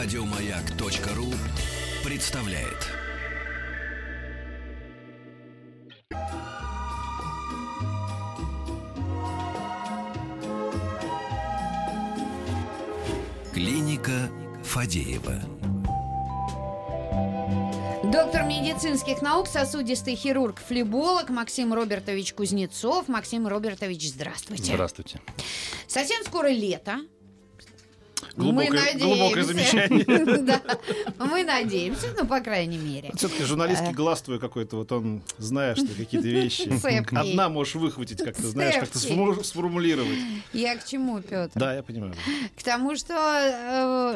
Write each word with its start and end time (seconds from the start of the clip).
Радиомаяк.ру 0.00 1.26
представляет. 2.08 2.86
Клиника 13.52 14.30
Фадеева. 14.62 15.34
Доктор 18.04 18.44
медицинских 18.44 19.20
наук, 19.20 19.48
сосудистый 19.48 20.14
хирург, 20.14 20.60
флеболог 20.60 21.28
Максим 21.30 21.74
Робертович 21.74 22.34
Кузнецов. 22.34 23.08
Максим 23.08 23.48
Робертович, 23.48 24.10
здравствуйте. 24.10 24.74
Здравствуйте. 24.74 25.20
Совсем 25.88 26.22
скоро 26.24 26.46
лето. 26.46 27.00
Глубокое, 28.38 28.70
мы 28.70 28.76
надеемся. 28.76 29.06
глубокое 29.06 29.44
замечание. 29.44 30.04
Да, 30.48 30.62
мы 31.18 31.44
надеемся, 31.44 32.06
ну, 32.16 32.26
по 32.26 32.40
крайней 32.40 32.78
мере. 32.78 33.10
Все-таки 33.16 33.42
журналистский 33.44 33.92
глаз 33.92 34.22
твой 34.22 34.38
какой-то, 34.38 34.76
вот 34.76 34.92
он 34.92 35.22
знает, 35.38 35.78
что 35.78 35.88
какие-то 35.88 36.28
вещи. 36.28 36.68
Одна 37.14 37.48
можешь 37.48 37.74
выхватить, 37.74 38.22
как 38.22 38.36
ты 38.36 38.42
знаешь, 38.42 38.76
как-то 38.76 38.98
сформулировать. 39.42 40.18
Я 40.52 40.76
к 40.76 40.84
чему, 40.84 41.20
Петр? 41.20 41.50
Да, 41.54 41.74
я 41.74 41.82
понимаю. 41.82 42.14
К 42.56 42.62
тому, 42.62 42.96
что 42.96 43.14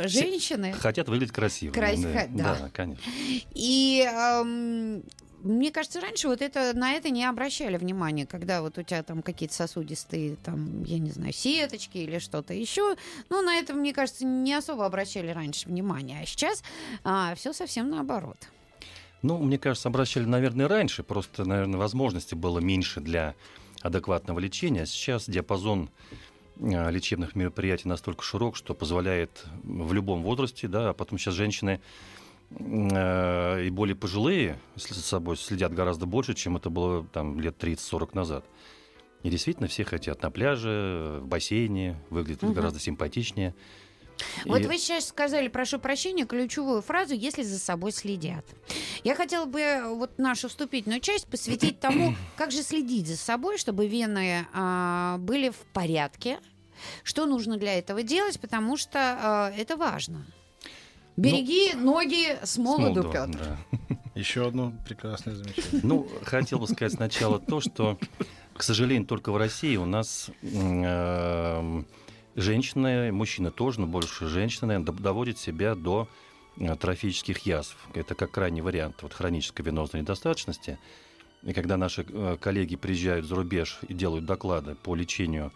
э, 0.03 0.09
женщины 0.09 0.73
Хотят 0.73 1.09
выглядеть 1.09 1.33
красиво. 1.33 1.73
Красиво, 1.73 2.23
да. 2.31 2.57
да, 2.61 2.71
конечно. 2.73 3.03
И 3.55 4.07
эм, 4.09 5.03
мне 5.43 5.71
кажется, 5.71 6.01
раньше 6.01 6.29
вот 6.29 6.41
это, 6.41 6.73
на 6.75 6.93
это 6.93 7.11
не 7.11 7.25
обращали 7.25 7.77
внимания, 7.77 8.27
когда 8.27 8.63
вот 8.63 8.79
у 8.79 8.83
тебя 8.83 9.03
там 9.03 9.23
какие-то 9.23 9.55
сосудистые, 9.55 10.37
там, 10.37 10.85
я 10.85 10.99
не 10.99 11.11
знаю, 11.11 11.33
сеточки 11.33 11.99
или 11.99 12.19
что-то 12.19 12.55
еще. 12.55 12.97
Ну, 13.29 13.43
на 13.43 13.57
это, 13.57 13.75
мне 13.75 13.93
кажется, 13.93 14.25
не 14.25 14.55
особо 14.55 14.87
обращали 14.87 15.31
раньше 15.31 15.69
внимания. 15.69 16.21
А 16.23 16.27
сейчас 16.27 16.63
все 17.37 17.53
совсем 17.53 17.91
наоборот. 17.91 18.37
Ну, 19.23 19.39
мне 19.39 19.59
кажется, 19.59 19.89
обращали, 19.89 20.25
наверное, 20.25 20.69
раньше, 20.69 21.03
просто, 21.03 21.45
наверное, 21.45 21.79
возможности 21.79 22.35
было 22.35 22.59
меньше 22.59 23.01
для 23.01 23.35
адекватного 23.81 24.39
лечения. 24.41 24.83
А 24.83 24.87
Сейчас 24.87 25.29
диапазон 25.29 25.91
э, 26.59 26.91
лечебных 26.91 27.37
мероприятий 27.37 27.89
настолько 27.89 28.23
широк, 28.23 28.57
что 28.57 28.75
позволяет 28.75 29.45
в 29.63 29.93
любом 29.93 30.23
возрасте, 30.23 30.67
да, 30.67 30.91
а 30.91 30.93
потом 30.93 31.19
сейчас 31.19 31.35
женщины 31.35 31.81
и 32.59 33.71
более 33.71 33.97
пожилые 33.97 34.59
за 34.77 35.01
собой 35.03 35.37
следят 35.37 35.73
гораздо 35.73 36.07
больше, 36.07 36.35
чем 36.35 36.57
это 36.57 36.71
было 36.71 37.05
там 37.05 37.41
лет 37.41 37.63
30-40 37.63 38.11
назад. 38.15 38.45
И 39.23 39.31
действительно 39.31 39.69
все 39.69 39.85
хотят 39.85 40.23
на 40.23 40.31
пляже, 40.31 41.21
в 41.23 41.27
бассейне, 41.27 41.97
выглядят 42.11 42.43
Мгм. 42.43 42.55
гораздо 42.55 42.81
симпатичнее. 42.81 43.55
Вот 44.45 44.61
И- 44.61 44.67
вы 44.67 44.79
сейчас 44.79 45.09
сказали, 45.09 45.49
прошу 45.49 45.79
прощения, 45.79 46.27
ключевую 46.27 46.83
фразу 46.83 47.15
«если 47.15 47.43
за 47.43 47.59
собой 47.59 47.93
следят». 47.93 48.45
Я 49.05 49.15
хотела 49.15 49.47
бы 49.47 49.83
вот 49.97 50.19
нашу 50.19 50.49
вступительную 50.49 51.01
часть 51.01 51.27
посвятить 51.27 51.81
тому, 51.81 52.15
как 52.37 52.51
же 52.51 52.63
следить 52.63 53.07
за 53.09 53.17
собой, 53.17 53.59
чтобы 53.59 53.87
вены 53.87 54.47
а, 54.53 55.17
были 55.19 55.51
в 55.51 55.57
порядке, 55.73 56.39
что 57.05 57.27
нужно 57.27 57.57
для 57.57 57.79
этого 57.79 58.03
делать, 58.03 58.39
потому 58.41 58.77
что 58.77 58.99
а, 59.01 59.53
это 59.57 59.77
важно. 59.77 60.27
Береги 61.17 61.75
ноги 61.75 62.39
с 62.43 62.57
молоду, 62.59 63.03
Петр. 63.05 63.31
да. 63.39 63.59
Еще 64.15 64.47
одно 64.47 64.73
прекрасное 64.87 65.35
замечание. 65.35 65.81
Ну, 65.83 66.09
хотел 66.23 66.59
бы 66.59 66.67
сказать 66.69 66.93
сначала 66.93 67.39
то, 67.39 67.61
что, 67.61 67.99
к 68.55 68.63
сожалению, 68.63 69.07
только 69.07 69.33
в 69.33 69.37
России 69.37 69.77
у 69.77 69.87
нас 69.87 70.31
эм, 70.43 71.87
женщины, 72.35 73.11
мужчины 73.13 73.51
тоже, 73.51 73.81
но 73.81 73.87
больше 73.87 74.29
женщины, 74.29 74.83
доводят 74.83 75.39
себя 75.39 75.75
до 75.75 76.09
э, 76.59 76.77
трофических 76.77 77.39
язв. 77.41 77.77
Это 77.95 78.15
как 78.15 78.31
крайний 78.31 78.61
вариант 78.61 79.03
вот, 79.03 79.13
хронической 79.13 79.65
венозной 79.65 80.01
недостаточности. 80.03 80.79
И 81.43 81.53
когда 81.53 81.77
наши 81.77 82.07
э, 82.09 82.37
коллеги 82.41 82.77
приезжают 82.77 83.27
за 83.27 83.35
рубеж 83.35 83.81
и 83.89 83.95
делают 83.95 84.27
доклады 84.27 84.75
по 84.75 84.95
лечению 84.95 85.53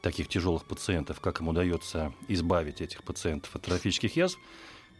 таких 0.00 0.28
тяжелых 0.28 0.64
пациентов, 0.64 1.20
как 1.20 1.40
им 1.40 1.48
удается 1.48 2.12
избавить 2.28 2.80
этих 2.80 3.02
пациентов 3.02 3.54
от 3.56 3.62
трофических 3.62 4.16
язв, 4.16 4.38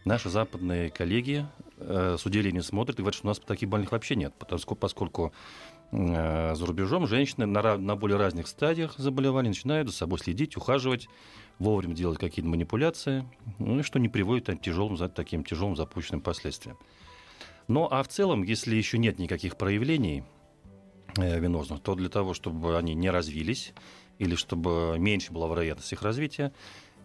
наши 0.06 0.30
западные 0.30 0.88
коллеги 0.88 1.46
э, 1.78 2.16
с 2.18 2.24
удивлением 2.24 2.62
смотрят 2.62 2.98
и 2.98 3.02
говорят, 3.02 3.16
что 3.16 3.26
у 3.26 3.28
нас 3.28 3.38
таких 3.40 3.68
больных 3.68 3.92
вообще 3.92 4.14
нет, 4.14 4.32
поскольку, 4.38 4.76
поскольку 4.76 5.32
э, 5.90 6.54
за 6.54 6.64
рубежом 6.64 7.06
женщины 7.06 7.44
на, 7.44 7.76
на 7.76 7.96
более 7.96 8.16
разных 8.16 8.46
стадиях 8.46 8.94
заболевания 8.96 9.48
начинают 9.48 9.88
за 9.88 9.94
собой 9.94 10.20
следить, 10.20 10.56
ухаживать, 10.56 11.08
вовремя 11.58 11.94
делать 11.94 12.18
какие-то 12.18 12.48
манипуляции, 12.48 13.28
ну, 13.58 13.82
что 13.82 13.98
не 13.98 14.08
приводит 14.08 14.46
к 14.46 14.62
тяжелым, 14.62 14.96
таким 15.10 15.44
тяжелым 15.44 15.76
запущенным 15.76 16.20
последствиям. 16.20 16.78
Ну, 17.66 17.88
а 17.90 18.02
в 18.04 18.08
целом, 18.08 18.44
если 18.44 18.76
еще 18.76 18.98
нет 18.98 19.18
никаких 19.18 19.56
проявлений 19.56 20.22
э, 21.16 21.40
венозных, 21.40 21.80
то 21.80 21.96
для 21.96 22.08
того, 22.08 22.32
чтобы 22.32 22.78
они 22.78 22.94
не 22.94 23.10
развились 23.10 23.74
или 24.20 24.36
чтобы 24.36 24.96
меньше 24.98 25.32
была 25.32 25.48
вероятность 25.48 25.92
их 25.92 26.02
развития, 26.02 26.52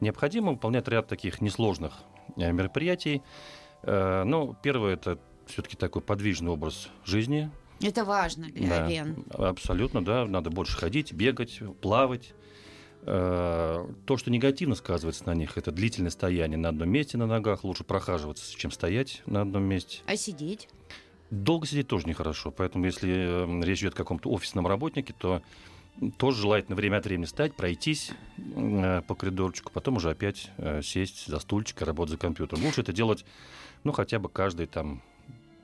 необходимо 0.01 0.51
выполнять 0.51 0.87
ряд 0.87 1.07
таких 1.07 1.41
несложных 1.41 2.03
мероприятий. 2.35 3.21
Э, 3.83 4.23
Ну, 4.25 4.55
первое 4.61 4.93
это 4.93 5.19
все-таки 5.47 5.75
такой 5.75 6.01
подвижный 6.01 6.51
образ 6.51 6.89
жизни. 7.05 7.49
Это 7.81 8.05
важно 8.05 8.47
для 8.51 8.67
Да, 8.81 8.87
вен. 8.87 9.25
абсолютно, 9.33 10.05
да. 10.05 10.25
Надо 10.25 10.49
больше 10.49 10.77
ходить, 10.77 11.13
бегать, 11.13 11.59
плавать. 11.81 12.33
Э, 13.03 13.87
То, 14.05 14.17
что 14.17 14.29
негативно 14.29 14.75
сказывается 14.75 15.25
на 15.25 15.33
них, 15.33 15.57
это 15.57 15.71
длительное 15.71 16.11
стояние 16.11 16.57
на 16.59 16.69
одном 16.69 16.89
месте 16.89 17.17
на 17.17 17.25
ногах. 17.25 17.63
Лучше 17.63 17.83
прохаживаться, 17.83 18.55
чем 18.57 18.69
стоять 18.71 19.23
на 19.25 19.41
одном 19.41 19.63
месте. 19.63 20.01
А 20.05 20.15
сидеть? 20.15 20.69
Долго 21.31 21.65
сидеть 21.65 21.87
тоже 21.87 22.07
нехорошо. 22.07 22.51
Поэтому, 22.51 22.85
если 22.85 23.11
э, 23.61 23.63
речь 23.65 23.79
идет 23.81 23.93
о 23.93 23.97
каком-то 23.97 24.29
офисном 24.29 24.67
работнике, 24.67 25.15
то 25.17 25.41
тоже 26.17 26.41
желательно 26.41 26.75
время 26.75 26.97
от 26.97 27.05
времени 27.05 27.25
встать, 27.25 27.55
пройтись 27.55 28.11
э, 28.55 29.01
по 29.07 29.15
коридорчику, 29.15 29.71
потом 29.71 29.97
уже 29.97 30.09
опять 30.09 30.49
э, 30.57 30.81
сесть 30.81 31.27
за 31.27 31.39
стульчик 31.39 31.81
и 31.81 31.85
работать 31.85 32.13
за 32.13 32.17
компьютером. 32.17 32.65
Лучше 32.65 32.81
это 32.81 32.93
делать, 32.93 33.25
ну, 33.83 33.91
хотя 33.91 34.19
бы 34.19 34.29
каждый 34.29 34.65
там 34.67 35.01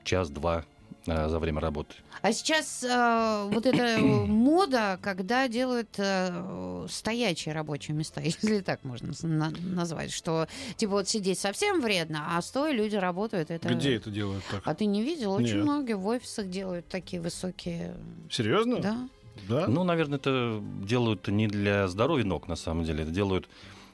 час-два 0.04 0.64
э, 1.06 1.28
за 1.28 1.38
время 1.38 1.60
работы. 1.60 1.96
А 2.22 2.32
сейчас 2.32 2.84
э, 2.84 3.48
вот 3.52 3.66
эта 3.66 4.00
мода, 4.00 4.98
когда 5.02 5.48
делают 5.48 5.90
э, 5.98 6.86
стоячие 6.88 7.54
рабочие 7.54 7.96
места, 7.96 8.20
если 8.24 8.60
так 8.60 8.84
можно 8.84 9.12
на- 9.22 9.50
назвать, 9.50 10.12
что 10.12 10.46
типа 10.76 10.92
вот 10.92 11.08
сидеть 11.08 11.38
совсем 11.38 11.80
вредно, 11.80 12.36
а 12.36 12.42
стоя 12.42 12.72
люди 12.72 12.96
работают. 12.96 13.50
Это... 13.50 13.74
Где 13.74 13.96
это 13.96 14.10
делают 14.10 14.44
так? 14.50 14.62
А 14.64 14.74
ты 14.74 14.86
не 14.86 15.02
видел? 15.02 15.32
Очень 15.32 15.56
Нет. 15.56 15.64
многие 15.64 15.96
в 15.96 16.06
офисах 16.06 16.48
делают 16.48 16.86
такие 16.86 17.20
высокие. 17.20 17.94
Серьезно? 18.30 18.78
Да. 18.78 19.08
Да? 19.48 19.66
Ну, 19.66 19.84
наверное, 19.84 20.18
это 20.18 20.62
делают 20.82 21.28
не 21.28 21.46
для 21.46 21.88
здоровья 21.88 22.24
ног, 22.24 22.48
на 22.48 22.56
самом 22.56 22.84
деле. 22.84 23.02
Это 23.02 23.12
делают 23.12 23.48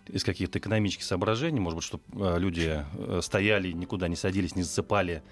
из 0.07 0.25
каких-то 0.25 0.59
экономических 0.59 1.05
соображений, 1.05 1.61
может 1.61 1.77
быть, 1.77 1.85
чтобы 1.85 2.39
люди 2.39 2.85
э, 2.93 3.21
стояли, 3.23 3.73
никуда 3.73 4.09
не 4.09 4.17
садились, 4.17 4.55
не 4.55 4.63
засыпали. 4.63 5.23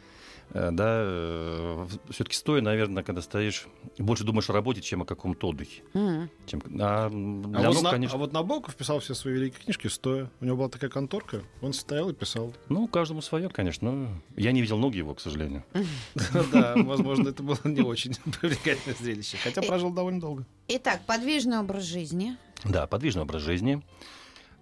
Э, 0.51 0.71
Да, 0.71 1.87
все-таки 2.11 2.37
стоя, 2.37 2.61
наверное, 2.61 3.03
когда 3.03 3.23
стоишь, 3.23 3.67
больше 3.99 4.25
думаешь 4.25 4.51
о 4.51 4.53
работе, 4.53 4.81
чем 4.83 5.03
о 5.03 5.05
каком-то 5.07 5.49
отдыхе. 5.49 5.83
М. 5.95 6.29
Чем... 6.47 6.61
А 6.81 7.07
А, 7.07 7.09
ног, 7.11 7.75
вот 7.75 7.83
на- 7.83 7.91
конечно, 7.91 8.17
а 8.17 8.19
вот 8.19 8.33
Набоков 8.33 8.77
писал 8.77 8.99
все 9.01 9.15
свои 9.15 9.35
великие 9.35 9.61
книжки 9.63 9.87
стоя. 9.87 10.31
У 10.41 10.45
него 10.45 10.57
была 10.59 10.69
такая 10.69 10.91
конторка, 10.91 11.43
он 11.63 11.73
стоял 11.73 12.11
и 12.11 12.13
писал. 12.15 12.55
ну, 12.69 12.87
каждому 12.87 13.23
свое, 13.23 13.49
конечно. 13.49 13.91
Но 13.93 14.09
я 14.37 14.53
не 14.53 14.61
видел 14.61 14.77
ноги 14.79 14.99
его, 14.99 15.15
к 15.15 15.21
сожалению. 15.21 15.65
Да, 16.53 16.75
возможно, 16.77 17.29
это 17.31 17.43
было 17.43 17.59
не 17.65 17.81
очень 17.81 18.15
привлекательное 18.41 18.97
зрелище. 19.01 19.39
Хотя 19.43 19.63
прожил 19.63 19.91
довольно 19.93 20.21
долго. 20.21 20.47
Итак, 20.69 21.01
подвижный 21.07 21.59
образ 21.59 21.85
жизни. 21.85 22.37
Да, 22.65 22.87
подвижный 22.87 23.23
образ 23.23 23.43
жизни. 23.43 23.83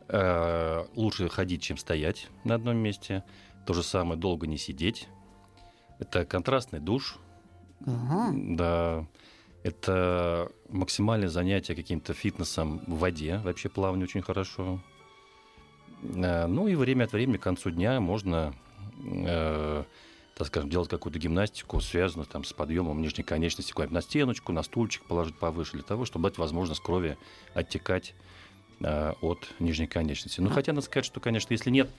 Э, 0.08 0.84
Лучше 0.94 1.28
ходить, 1.28 1.62
чем 1.62 1.76
стоять 1.76 2.28
на 2.44 2.54
одном 2.56 2.76
месте. 2.76 3.24
То 3.66 3.74
же 3.74 3.82
самое, 3.82 4.18
долго 4.18 4.46
не 4.46 4.56
сидеть. 4.58 5.08
Это 6.00 6.24
контрастный 6.24 6.80
душ. 6.80 7.16
Ага. 7.86 8.32
Да. 8.34 9.06
Это 9.62 10.50
максимальное 10.70 11.28
занятие 11.28 11.74
каким-то 11.74 12.14
фитнесом 12.14 12.80
в 12.86 12.98
воде. 12.98 13.38
Вообще 13.44 13.68
плавание 13.68 14.04
очень 14.04 14.22
хорошо. 14.22 14.80
Э, 16.02 16.46
Ну 16.46 16.66
и 16.68 16.74
время 16.74 17.04
от 17.04 17.12
времени, 17.12 17.36
к 17.36 17.42
концу 17.42 17.70
дня, 17.70 18.00
можно, 18.00 18.54
э, 19.04 19.84
так 20.34 20.46
скажем, 20.46 20.70
делать 20.70 20.88
какую-то 20.88 21.18
гимнастику, 21.18 21.78
связанную 21.80 22.26
там, 22.26 22.44
с 22.44 22.54
подъемом 22.54 23.02
нижней 23.02 23.22
конечности, 23.24 23.72
куда-нибудь 23.72 23.94
на 23.94 24.00
стеночку, 24.00 24.52
на 24.52 24.62
стульчик 24.62 25.04
положить 25.04 25.38
повыше, 25.38 25.72
для 25.72 25.82
того, 25.82 26.06
чтобы 26.06 26.30
дать 26.30 26.38
возможность 26.38 26.80
крови 26.82 27.18
оттекать 27.52 28.14
э, 28.80 29.12
от 29.20 29.52
нижней 29.58 29.86
конечности. 29.86 30.40
Ну, 30.40 30.48
А. 30.48 30.52
хотя 30.54 30.72
надо 30.72 30.86
сказать, 30.86 31.04
что, 31.04 31.20
конечно, 31.20 31.52
если 31.52 31.68
нет 31.68 31.90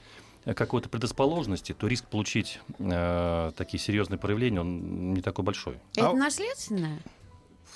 какой-то 0.45 0.89
предрасположенности, 0.89 1.73
то 1.73 1.87
риск 1.87 2.05
получить 2.05 2.59
э, 2.79 3.51
такие 3.55 3.79
серьезные 3.79 4.17
проявления, 4.17 4.61
он 4.61 5.13
не 5.13 5.21
такой 5.21 5.45
большой. 5.45 5.77
Это 5.95 6.09
А- 6.09 6.13
наследственное? 6.13 6.99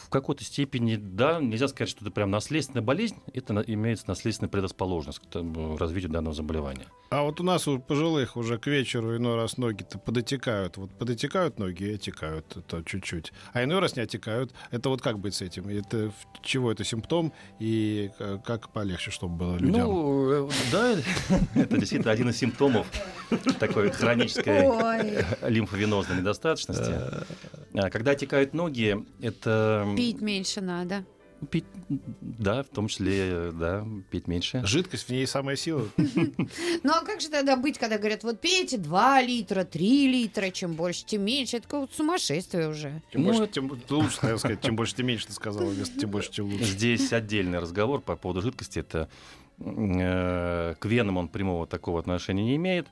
В 0.06 0.10
какой-то 0.10 0.44
степени, 0.44 0.96
да, 0.96 1.40
нельзя 1.40 1.68
сказать, 1.68 1.90
что 1.90 2.02
это 2.06 2.12
прям 2.12 2.30
наследственная 2.30 2.84
болезнь, 2.84 3.16
это 3.34 3.54
на- 3.54 3.60
имеется 3.62 4.06
наследственная 4.08 4.50
предрасположенность 4.50 5.20
к 5.20 5.26
тому, 5.26 5.78
развитию 5.78 6.12
данного 6.12 6.36
заболевания. 6.36 6.86
А 7.10 7.24
вот 7.24 7.40
у 7.40 7.44
нас 7.44 7.68
у 7.68 7.80
пожилых 7.80 8.36
уже 8.38 8.58
к 8.58 8.68
вечеру 8.68 9.16
иной 9.16 9.36
раз 9.36 9.58
ноги-то 9.58 9.98
подотекают. 10.00 10.78
Вот 10.78 10.92
подотекают 10.92 11.60
ноги 11.60 11.84
и 11.84 11.94
отекают 11.96 12.58
это 12.58 12.84
чуть-чуть. 12.84 13.32
А 13.54 13.64
иной 13.64 13.80
раз 13.80 13.96
не 13.96 14.02
отекают. 14.04 14.52
Это 14.72 14.90
вот 14.90 15.02
как 15.02 15.20
быть 15.20 15.34
с 15.36 15.42
этим? 15.42 15.68
Это 15.68 16.12
чего 16.44 16.72
это 16.72 16.84
симптом? 16.84 17.32
И 17.60 18.12
к- 18.18 18.40
как 18.46 18.70
полегче, 18.74 19.12
чтобы 19.12 19.36
было 19.38 19.56
людям? 19.58 19.88
Ну, 19.88 20.48
э, 20.48 20.52
да, 20.72 20.96
это 21.56 21.78
действительно 21.78 22.12
один 22.12 22.30
из 22.30 22.38
симптомов 22.38 22.88
такой 23.60 23.92
хронической 23.92 24.68
Ой, 24.68 25.26
лимфовенозной 25.48 26.18
недостаточности. 26.18 26.94
А, 27.78 27.90
Когда 27.90 28.12
отекают 28.12 28.54
ноги, 28.54 28.98
это... 29.22 29.88
пить 29.98 30.22
меньше 30.22 30.62
надо. 30.62 31.06
Пить, 31.52 31.66
да, 31.90 32.64
в 32.64 32.68
том 32.70 32.88
числе, 32.88 33.52
да, 33.52 33.86
пить 34.10 34.28
меньше. 34.28 34.62
Жидкость 34.66 35.08
в 35.08 35.10
ней 35.10 35.28
самая 35.28 35.56
сила. 35.58 35.88
Ну 36.84 36.92
а 36.94 37.04
как 37.04 37.20
же 37.20 37.30
тогда 37.30 37.58
быть, 37.58 37.78
когда 37.78 37.98
говорят, 37.98 38.24
вот 38.24 38.40
пейте 38.40 38.78
2 38.78 39.22
литра, 39.22 39.64
3 39.66 40.08
литра, 40.08 40.50
чем 40.52 40.74
больше, 40.74 41.04
тем 41.06 41.24
меньше. 41.26 41.58
Это 41.58 41.68
какое-то 41.68 41.94
сумасшествие 41.96 42.70
уже. 42.70 43.02
Чем 43.12 43.22
Ну, 43.22 43.28
больше, 43.28 43.44
это- 43.44 43.54
тем 43.54 43.72
лучше, 43.72 44.18
наверное, 44.22 44.38
сказать. 44.40 44.62
Чем 44.62 44.76
больше, 44.76 44.96
тем 44.96 45.08
меньше 45.08 45.28
ты 45.28 45.34
сказала. 45.34 45.66
Вместо 45.70 46.00
тем 46.00 46.10
больше, 46.10 46.32
тем 46.32 46.46
лучше. 46.46 46.64
Здесь 46.64 47.12
отдельный 47.12 47.60
разговор 47.60 48.02
по 48.02 48.16
поводу 48.16 48.42
жидкости. 48.42 48.80
Это 48.80 49.10
э, 49.60 50.76
к 50.80 50.86
венам 50.86 51.18
он 51.18 51.28
прямого 51.28 51.68
такого 51.68 52.00
отношения 52.00 52.44
не 52.44 52.56
имеет. 52.56 52.88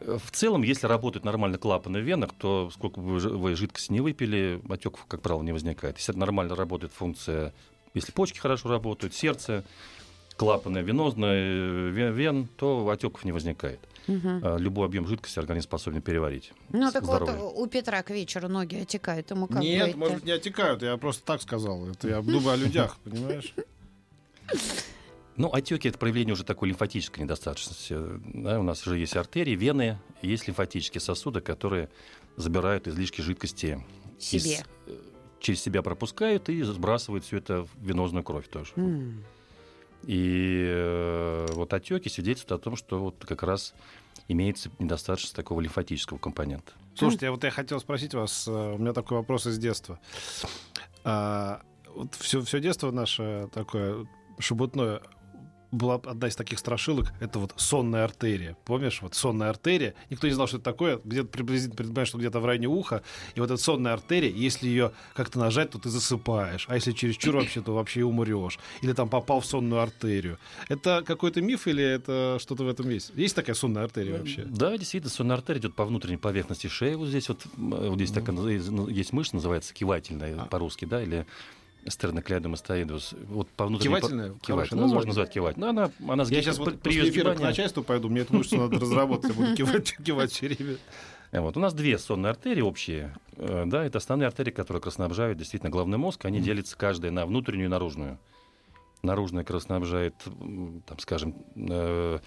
Э, 0.00 0.18
В 0.22 0.30
целом, 0.30 0.62
если 0.62 0.86
работают 0.86 1.24
нормально 1.24 1.58
клапаны 1.58 2.00
в 2.00 2.02
венах, 2.04 2.30
то 2.38 2.70
сколько 2.72 3.00
бы 3.00 3.14
вы 3.14 3.20
жи- 3.20 3.30
вы 3.30 3.54
жидкости 3.56 3.92
не 3.92 4.00
выпили, 4.00 4.60
отеков, 4.68 5.04
как 5.06 5.20
правило, 5.22 5.42
не 5.42 5.52
возникает. 5.52 5.96
Если 5.98 6.12
нормально 6.12 6.54
работает 6.56 6.92
функция, 6.92 7.52
если 7.94 8.12
почки 8.12 8.38
хорошо 8.38 8.68
работают, 8.68 9.14
сердце, 9.14 9.64
клапаны 10.36 10.78
венозные, 10.78 11.90
ве- 11.90 12.12
вен, 12.12 12.48
то 12.56 12.88
отеков 12.88 13.24
не 13.24 13.32
возникает. 13.32 13.80
Э, 14.06 14.56
Любой 14.58 14.86
объем 14.86 15.06
жидкости 15.06 15.38
организм 15.38 15.64
способен 15.64 16.00
переварить. 16.00 16.52
Ну 16.70 16.90
так 16.90 17.02
вот, 17.02 17.16
здоровье. 17.22 17.42
у 17.44 17.66
Петра 17.66 18.02
к 18.02 18.10
вечеру 18.10 18.48
ноги 18.48 18.76
отекают. 18.76 19.30
Ему 19.30 19.46
как 19.48 19.60
Нет, 19.62 19.82
быть-то? 19.84 19.98
может 19.98 20.14
быть, 20.16 20.24
не 20.24 20.32
отекают. 20.32 20.82
Я 20.82 20.96
просто 20.96 21.24
так 21.24 21.42
сказал. 21.42 21.88
Это 21.88 22.08
я 22.08 22.22
думаю 22.22 22.50
о 22.50 22.56
людях, 22.56 22.96
понимаешь? 23.04 23.52
Ну, 25.38 25.52
отеки 25.52 25.88
это 25.88 25.98
проявление 25.98 26.32
уже 26.34 26.44
такой 26.44 26.68
лимфатической 26.68 27.22
недостаточности. 27.22 27.96
Да, 28.34 28.58
у 28.58 28.64
нас 28.64 28.84
уже 28.86 28.98
есть 28.98 29.16
артерии, 29.16 29.54
вены, 29.54 29.98
и 30.20 30.28
есть 30.28 30.48
лимфатические 30.48 31.00
сосуды, 31.00 31.40
которые 31.40 31.88
забирают 32.36 32.88
излишки 32.88 33.20
жидкости 33.20 33.84
из- 34.18 34.42
Себе. 34.42 34.64
э, 34.88 34.96
через 35.40 35.62
себя 35.62 35.82
пропускают 35.82 36.48
и 36.48 36.60
сбрасывают 36.62 37.24
все 37.24 37.36
это 37.38 37.62
в 37.62 37.68
венозную 37.80 38.24
кровь 38.24 38.48
тоже. 38.48 38.72
М. 38.76 39.24
И 40.02 40.64
э, 40.68 41.46
вот 41.52 41.72
отеки 41.72 42.08
свидетельствуют 42.08 42.60
о 42.60 42.64
том, 42.64 42.74
что 42.76 42.98
вот 42.98 43.24
как 43.24 43.44
раз 43.44 43.74
имеется 44.26 44.70
недостаточность 44.80 45.36
такого 45.36 45.60
лимфатического 45.60 46.18
компонента. 46.18 46.72
Слушайте, 46.96 47.28
а 47.28 47.30
вот 47.30 47.44
я 47.44 47.50
хотел 47.52 47.78
спросить 47.78 48.12
вас, 48.12 48.48
э, 48.48 48.74
у 48.74 48.78
меня 48.78 48.92
такой 48.92 49.18
вопрос 49.18 49.46
из 49.46 49.56
детства. 49.58 50.00
А, 51.04 51.62
вот 51.86 52.14
все, 52.16 52.42
все 52.42 52.58
детство 52.60 52.90
наше 52.90 53.48
такое 53.52 54.06
шебутное 54.40 55.00
была 55.70 55.96
одна 55.96 56.28
из 56.28 56.36
таких 56.36 56.58
страшилок, 56.58 57.12
это 57.20 57.38
вот 57.38 57.52
сонная 57.56 58.04
артерия. 58.04 58.56
Помнишь, 58.64 59.02
вот 59.02 59.14
сонная 59.14 59.50
артерия, 59.50 59.94
никто 60.10 60.26
не 60.26 60.32
знал, 60.32 60.46
что 60.46 60.56
это 60.56 60.64
такое, 60.64 61.00
где-то 61.04 61.28
приблизительно 61.28 61.76
понимаешь, 61.76 62.08
что 62.08 62.18
где-то 62.18 62.40
в 62.40 62.46
районе 62.46 62.68
уха, 62.68 63.02
и 63.34 63.40
вот 63.40 63.50
эта 63.50 63.60
сонная 63.62 63.92
артерия, 63.92 64.30
если 64.30 64.66
ее 64.68 64.92
как-то 65.14 65.38
нажать, 65.38 65.70
то 65.70 65.78
ты 65.78 65.90
засыпаешь, 65.90 66.66
а 66.68 66.74
если 66.74 66.92
чересчур 66.92 67.36
вообще, 67.36 67.60
то 67.60 67.74
вообще 67.74 68.00
и 68.00 68.02
умрешь. 68.02 68.58
Или 68.82 68.92
там 68.92 69.08
попал 69.08 69.40
в 69.40 69.46
сонную 69.46 69.82
артерию. 69.82 70.38
Это 70.68 71.02
какой-то 71.06 71.40
миф 71.42 71.66
или 71.66 71.84
это 71.84 72.38
что-то 72.40 72.64
в 72.64 72.68
этом 72.68 72.88
есть? 72.88 73.12
Есть 73.14 73.34
такая 73.36 73.54
сонная 73.54 73.84
артерия 73.84 74.18
вообще? 74.18 74.44
Да, 74.44 74.76
действительно, 74.76 75.10
сонная 75.10 75.36
артерия 75.36 75.60
идет 75.60 75.74
по 75.74 75.84
внутренней 75.84 76.16
поверхности 76.16 76.66
шеи. 76.68 76.94
Вот 76.94 77.08
здесь 77.08 77.28
вот, 77.28 77.44
м, 77.56 77.70
вот 77.70 77.96
здесь 77.96 78.10
такая 78.10 78.34
наз- 78.36 78.70
ну, 78.70 78.88
есть 78.88 79.12
мышца, 79.12 79.36
называется 79.36 79.74
кивательная 79.74 80.34
А. 80.42 80.46
по-русски, 80.46 80.84
да, 80.84 81.02
или 81.02 81.26
стерноклеидомастоидус. 81.86 83.14
Вот 83.28 83.48
по 83.50 83.66
внутренней 83.66 83.94
по- 83.94 84.00
Кивательная? 84.00 84.28
Кивательная. 84.30 84.56
Хорошее 84.56 84.80
Ну, 84.80 84.86
можно 84.88 85.08
назвать 85.08 85.30
кивательной. 85.30 85.68
Она, 85.70 85.90
она 86.08 86.24
Я 86.24 86.42
сейчас 86.42 86.58
вот 86.58 86.80
после 86.80 87.08
эфира 87.08 87.34
к 87.34 87.40
начальству 87.40 87.82
пойду, 87.82 88.08
мне 88.08 88.22
эту 88.22 88.36
мышцу 88.36 88.56
надо 88.58 88.78
разработать, 88.80 89.30
я 89.30 89.36
буду 89.36 89.54
кивать, 89.54 89.96
кивать 90.04 90.32
все 90.32 90.48
время. 90.48 90.76
Вот. 91.32 91.56
У 91.56 91.60
нас 91.60 91.74
две 91.74 91.98
сонные 91.98 92.30
артерии 92.30 92.62
общие. 92.62 93.14
Э, 93.36 93.64
Да, 93.66 93.84
это 93.84 93.98
основные 93.98 94.26
артерии, 94.26 94.50
которые 94.50 94.80
кровоснабжают 94.80 95.38
действительно 95.38 95.70
головной 95.70 95.98
мозг. 95.98 96.24
Они 96.24 96.40
делятся 96.40 96.76
каждая 96.76 97.10
на 97.10 97.26
внутреннюю 97.26 97.66
и 97.66 97.68
наружную. 97.70 98.18
Наружная 99.02 99.44
кровоснабжает, 99.44 100.14
там, 100.86 100.98
скажем, 100.98 101.36
э, 101.54 102.18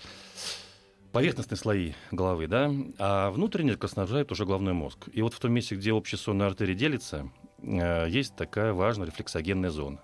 поверхностные 1.11 1.57
слои 1.57 1.93
головы, 2.11 2.47
да, 2.47 2.71
а 2.97 3.31
внутренняя 3.31 3.75
кровоснабжает 3.75 4.31
уже 4.31 4.45
головной 4.45 4.73
мозг. 4.73 5.09
И 5.11 5.21
вот 5.21 5.33
в 5.33 5.39
том 5.39 5.51
месте, 5.51 5.75
где 5.75 5.91
общие 5.91 6.17
сонные 6.17 6.47
артерии 6.47 6.73
делятся, 6.73 7.29
э, 7.40 7.40
есть 7.63 8.35
такая 8.35 8.73
важная 8.73 9.07
рефлексогенная 9.07 9.69
зона. 9.69 9.99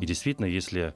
И 0.00 0.06
действительно, 0.06 0.46
если 0.46 0.94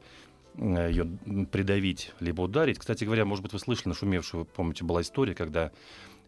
ее 0.56 1.06
придавить 1.50 2.12
либо 2.20 2.42
ударить. 2.42 2.78
Кстати 2.78 3.04
говоря, 3.04 3.24
может 3.24 3.42
быть, 3.42 3.52
вы 3.52 3.58
слышали 3.58 3.88
нашумевшую, 3.88 4.44
помните, 4.44 4.84
была 4.84 5.00
история, 5.00 5.34
когда 5.34 5.72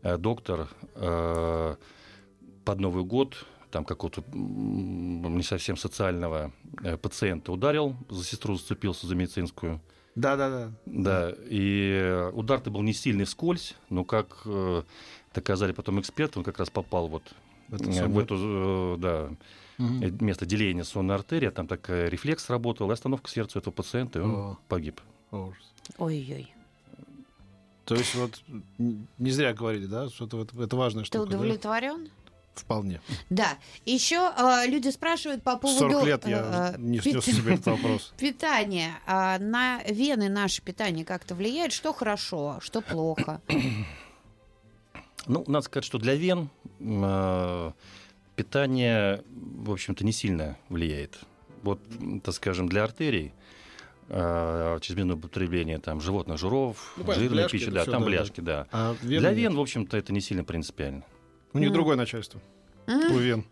э, 0.02 0.16
доктор 0.16 0.68
э, 0.94 1.76
под 2.64 2.80
Новый 2.80 3.04
год 3.04 3.44
там 3.70 3.84
какого-то 3.84 4.24
не 4.32 5.42
совсем 5.42 5.76
социального 5.76 6.52
э, 6.82 6.96
пациента 6.96 7.52
ударил, 7.52 7.96
за 8.08 8.24
сестру 8.24 8.56
зацепился 8.56 9.06
за 9.06 9.14
медицинскую. 9.14 9.80
Да-да-да. 10.14 10.72
Да, 10.86 11.34
и 11.50 11.90
э, 11.92 12.30
удар-то 12.30 12.70
был 12.70 12.82
не 12.82 12.92
сильный 12.92 13.24
вскользь, 13.24 13.74
но 13.90 14.04
как 14.04 14.42
э, 14.46 14.84
доказали 15.34 15.72
потом 15.72 16.00
эксперты, 16.00 16.38
он 16.38 16.44
как 16.44 16.58
раз 16.60 16.70
попал 16.70 17.08
вот 17.08 17.34
В 17.68 17.74
эту 17.74 17.90
э, 17.90 18.06
в 18.06 18.18
эту, 18.18 18.36
э, 18.38 18.96
да, 18.98 19.30
Э, 19.78 20.10
место 20.20 20.46
деления 20.46 20.84
сонной 20.84 21.16
артерии, 21.16 21.48
а 21.48 21.50
там 21.50 21.66
такая 21.66 22.08
рефлекс 22.08 22.48
работал, 22.50 22.90
и 22.90 22.92
остановка 22.92 23.28
сердца 23.30 23.58
этого 23.58 23.72
пациента, 23.72 24.18
и 24.20 24.22
он 24.22 24.30
О. 24.34 24.58
погиб. 24.68 25.00
Ой-ой. 25.98 26.52
То 27.84 27.94
есть 27.96 28.14
вот 28.14 28.40
не 28.78 29.30
зря 29.30 29.52
говорили, 29.52 29.86
да, 29.86 30.08
что 30.08 30.26
это, 30.26 30.38
это, 30.38 30.62
это 30.62 30.76
важная 30.76 31.02
Ты 31.02 31.08
штука. 31.08 31.30
да? 31.30 31.36
удовлетворен? 31.36 32.08
Вполне. 32.54 33.00
Да. 33.30 33.58
Еще 33.84 34.16
э, 34.38 34.68
люди 34.68 34.88
спрашивают 34.90 35.42
по 35.42 35.56
поводу 35.56 35.90
40 35.90 36.06
лет 36.06 36.26
я 36.28 36.74
э, 36.76 36.80
не 36.80 37.00
пит- 37.00 37.22
снес 37.22 37.24
себе 37.24 37.54
этот 37.54 37.66
вопрос. 37.66 38.14
питания. 38.18 38.92
А 39.06 39.38
на 39.40 39.82
вены 39.82 40.28
наше 40.28 40.62
питание 40.62 41.04
как-то 41.04 41.34
влияет? 41.34 41.72
Что 41.72 41.92
хорошо, 41.92 42.58
что 42.62 42.80
плохо? 42.80 43.40
Ну, 45.26 45.42
надо 45.48 45.62
сказать, 45.64 45.84
что 45.84 45.98
для 45.98 46.14
вен 46.14 46.48
э, 46.80 47.72
питание, 48.36 49.22
в 49.30 49.70
общем-то, 49.72 50.04
не 50.04 50.12
сильно 50.12 50.56
влияет. 50.68 51.20
Вот, 51.62 51.80
так 52.22 52.34
скажем, 52.34 52.68
для 52.68 52.84
артерий 52.84 53.32
э, 54.08 54.78
чрезмерное 54.82 55.16
употребление 55.16 55.78
там, 55.78 56.00
животных 56.00 56.38
жиров, 56.38 56.94
Ну, 56.96 57.12
жирной 57.12 57.28
бляшки 57.30 57.52
пищи, 57.56 57.70
да, 57.70 57.84
там 57.84 57.92
да, 57.92 57.98
да. 58.00 58.04
бляшки, 58.04 58.40
да. 58.40 58.66
А 58.70 58.94
вены 59.02 59.20
Для 59.20 59.30
нет. 59.30 59.38
вен, 59.38 59.56
в 59.56 59.60
общем-то, 59.60 59.96
это 59.96 60.12
не 60.12 60.20
сильно 60.20 60.44
принципиально. 60.44 61.04
У 61.52 61.58
них 61.58 61.68
М. 61.68 61.74
другое 61.74 61.96
начальство. 61.96 62.40
У 62.86 63.16
вен. 63.16 63.44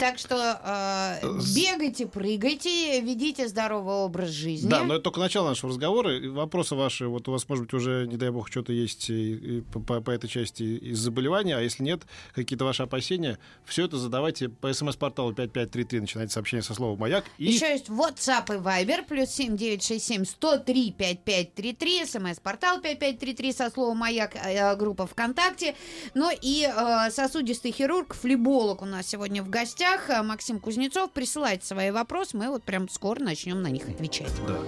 Так 0.00 0.18
что 0.18 0.34
э, 0.64 1.38
С- 1.40 1.54
бегайте, 1.54 2.06
прыгайте, 2.06 3.00
ведите 3.02 3.46
здоровый 3.48 3.94
образ 3.96 4.30
жизни. 4.30 4.68
Да, 4.68 4.82
но 4.82 4.94
это 4.94 5.04
только 5.04 5.20
начало 5.20 5.48
нашего 5.48 5.70
разговора. 5.70 6.16
И 6.16 6.26
Вопросы 6.28 6.74
ваши, 6.74 7.06
вот 7.06 7.28
у 7.28 7.32
вас, 7.32 7.46
может 7.50 7.64
быть, 7.66 7.74
уже, 7.74 8.06
не 8.08 8.16
дай 8.16 8.30
бог, 8.30 8.48
что-то 8.48 8.72
есть 8.72 9.10
и- 9.10 9.34
и 9.34 9.60
по, 9.60 9.78
по- 9.80 10.00
по 10.00 10.10
этой 10.10 10.26
части 10.28 10.62
из 10.62 10.98
заболевания, 10.98 11.54
а 11.56 11.60
если 11.60 11.82
нет, 11.84 12.02
какие-то 12.34 12.64
ваши 12.64 12.82
опасения, 12.82 13.38
все 13.66 13.84
это 13.84 13.98
задавайте 13.98 14.48
по 14.48 14.72
смс-порталу 14.72 15.34
5533, 15.34 16.00
начинайте 16.00 16.32
сообщение 16.32 16.62
со 16.62 16.72
слова 16.72 16.96
«Маяк». 16.98 17.26
И 17.36 17.44
Еще 17.44 17.68
есть 17.68 17.88
WhatsApp 17.90 18.54
и 18.54 18.58
Viber, 18.58 19.04
плюс 19.06 19.28
7967 19.30 20.24
103 20.24 20.92
5533, 20.96 22.06
смс-портал 22.06 22.80
5533 22.80 23.52
со 23.52 23.68
словом 23.70 23.98
«Маяк», 23.98 24.34
э, 24.34 24.74
группа 24.76 25.06
ВКонтакте. 25.06 25.74
Ну 26.14 26.30
и 26.40 26.64
э, 26.66 27.10
сосудистый 27.10 27.72
хирург, 27.72 28.14
флеболог 28.14 28.80
у 28.80 28.86
нас 28.86 29.06
сегодня 29.06 29.42
в 29.42 29.50
гостях, 29.50 29.89
э, 30.08 30.22
Максим 30.22 30.60
Кузнецов. 30.60 31.10
Присылайте 31.10 31.66
свои 31.66 31.90
вопросы, 31.90 32.36
мы 32.36 32.48
вот 32.48 32.62
прям 32.62 32.88
скоро 32.88 33.20
начнем 33.20 33.62
на 33.62 33.68
них 33.68 33.88
отвечать. 33.88 34.32
Да. 34.46 34.58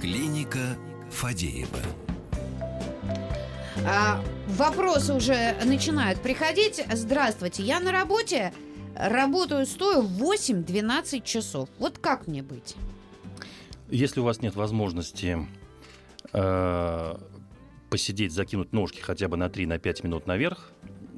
Клиника 0.00 0.76
Фадеева. 1.10 1.78
А, 3.86 4.22
вопросы 4.48 5.14
уже 5.14 5.54
начинают 5.64 6.20
приходить. 6.20 6.84
Здравствуйте, 6.92 7.62
я 7.62 7.80
на 7.80 7.92
работе, 7.92 8.52
работаю 8.96 9.66
стоя 9.66 10.02
8-12 10.02 11.22
часов. 11.22 11.68
Вот 11.78 11.98
как 11.98 12.26
мне 12.26 12.42
быть? 12.42 12.76
Если 13.88 14.20
у 14.20 14.24
вас 14.24 14.40
нет 14.40 14.54
возможности 14.54 15.46
посидеть, 17.90 18.32
закинуть 18.32 18.72
ножки 18.72 19.00
хотя 19.00 19.28
бы 19.28 19.36
на 19.36 19.48
3-5 19.48 20.04
минут 20.04 20.26
наверх, 20.26 20.72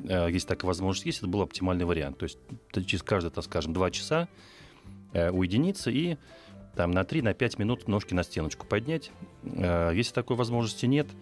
э, 0.08 0.28
если 0.30 0.48
такая 0.48 0.66
возможность 0.66 1.06
есть, 1.06 1.18
это 1.18 1.28
был 1.28 1.42
оптимальный 1.42 1.84
вариант. 1.84 2.18
То 2.18 2.24
есть 2.24 2.38
через 2.86 3.02
каждые, 3.02 3.30
так 3.30 3.44
скажем, 3.44 3.72
2 3.72 3.90
часа 3.90 4.28
э, 5.12 5.30
уединиться 5.30 5.90
и 5.90 6.16
там 6.74 6.90
на 6.90 7.02
3-5 7.02 7.58
минут 7.58 7.88
ножки 7.88 8.14
на 8.14 8.22
стеночку 8.22 8.66
поднять. 8.66 9.12
Э, 9.44 9.92
если 9.94 10.12
такой 10.14 10.36
возможности 10.36 10.86
нет, 10.86 11.06
э, 11.10 11.14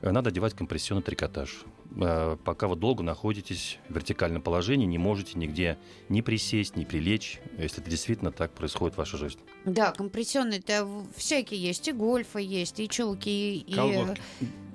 надо 0.00 0.30
одевать 0.30 0.54
компрессионный 0.54 1.02
трикотаж. 1.02 1.64
Э, 1.96 2.36
пока 2.44 2.68
вы 2.68 2.76
долго 2.76 3.02
находитесь 3.02 3.78
в 3.88 3.94
вертикальном 3.94 4.42
положении, 4.42 4.86
не 4.86 4.98
можете 4.98 5.38
нигде 5.38 5.78
ни 6.08 6.20
присесть, 6.20 6.76
ни 6.76 6.84
прилечь, 6.84 7.40
если 7.58 7.80
это 7.80 7.90
действительно 7.90 8.30
так 8.30 8.52
происходит 8.52 8.94
в 8.94 8.98
вашей 8.98 9.18
жизни. 9.18 9.40
Да, 9.64 9.90
компрессионные 9.92 10.60
это 10.60 10.86
всякие 11.16 11.60
есть, 11.60 11.88
и 11.88 11.92
гольфы 11.92 12.40
есть, 12.40 12.78
и 12.80 12.88
чулки, 12.88 13.56
и... 13.58 13.74
Колготки. 13.74 14.20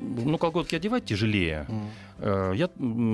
Ну, 0.01 0.37
колготки 0.37 0.75
одевать 0.75 1.05
тяжелее. 1.05 1.67
Э, 2.17 2.51
Я 2.55 2.65
А 2.65 2.69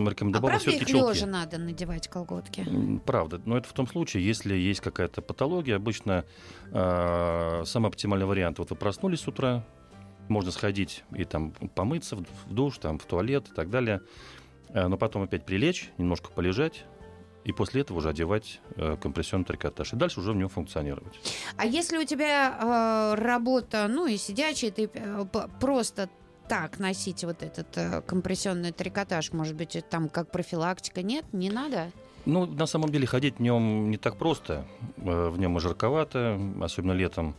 рекомендовал 0.09 0.49
правда 0.49 0.69
все-таки 0.69 0.91
чулки. 0.91 1.15
лежа 1.17 1.27
надо 1.27 1.57
надевать 1.57 2.07
колготки? 2.07 2.65
Правда, 3.05 3.41
но 3.45 3.57
это 3.57 3.67
в 3.67 3.73
том 3.73 3.85
случае, 3.85 4.25
если 4.25 4.55
есть 4.55 4.79
какая-то 4.81 5.21
патология. 5.21 5.75
Обычно 5.75 6.25
э, 6.71 7.63
самый 7.65 7.87
оптимальный 7.89 8.25
вариант. 8.25 8.57
Вот 8.59 8.71
вы 8.71 8.75
проснулись 8.75 9.19
с 9.19 9.27
утра, 9.27 9.63
можно 10.29 10.51
сходить 10.51 11.03
и 11.15 11.23
там 11.23 11.51
помыться 11.51 12.15
в 12.15 12.53
душ, 12.53 12.77
там 12.77 12.99
в 12.99 13.05
туалет 13.05 13.47
и 13.49 13.53
так 13.53 13.69
далее, 13.69 14.01
Э, 14.69 14.87
но 14.87 14.97
потом 14.97 15.23
опять 15.23 15.45
прилечь, 15.45 15.91
немножко 15.97 16.29
полежать. 16.29 16.85
И 17.45 17.53
после 17.53 17.81
этого 17.81 17.97
уже 17.97 18.09
одевать 18.09 18.59
э, 18.75 18.97
компрессионный 19.01 19.45
трикотаж. 19.45 19.93
И 19.93 19.95
дальше 19.95 20.19
уже 20.19 20.33
в 20.33 20.35
нем 20.35 20.49
функционировать. 20.49 21.19
А 21.57 21.65
если 21.65 21.97
у 21.97 22.03
тебя 22.03 23.15
э, 23.15 23.19
работа, 23.19 23.87
ну 23.87 24.07
и 24.07 24.17
сидячая, 24.17 24.71
ты 24.71 24.89
э, 24.93 25.25
просто 25.59 26.09
так 26.47 26.79
носить 26.79 27.23
вот 27.23 27.41
этот 27.41 27.77
э, 27.77 28.01
компрессионный 28.01 28.71
трикотаж, 28.71 29.31
может 29.31 29.55
быть, 29.55 29.77
там 29.89 30.09
как 30.09 30.31
профилактика, 30.31 31.01
нет, 31.01 31.25
не 31.31 31.49
надо? 31.49 31.91
Ну, 32.25 32.45
на 32.45 32.65
самом 32.65 32.91
деле, 32.91 33.07
ходить 33.07 33.37
в 33.37 33.41
нем 33.41 33.89
не 33.89 33.97
так 33.97 34.17
просто. 34.17 34.65
Э, 34.97 35.29
В 35.29 35.39
нем 35.39 35.57
и 35.57 35.59
жарковато, 35.59 36.39
особенно 36.61 36.91
летом. 36.91 37.35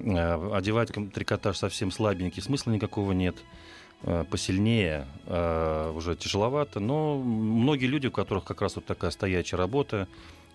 Э, 0.00 0.50
Одевать 0.54 0.92
трикотаж 1.12 1.56
совсем 1.56 1.90
слабенький, 1.90 2.42
смысла 2.42 2.70
никакого 2.70 3.12
нет. 3.12 3.36
Э, 4.02 4.24
Посильнее 4.30 5.06
э, 5.26 5.92
уже 5.94 6.16
тяжеловато. 6.16 6.80
Но 6.80 7.18
многие 7.18 7.86
люди, 7.86 8.06
у 8.06 8.12
которых 8.12 8.44
как 8.44 8.62
раз 8.62 8.76
вот 8.76 8.84
такая 8.84 9.10
стоячая 9.10 9.56
работа, 9.56 10.08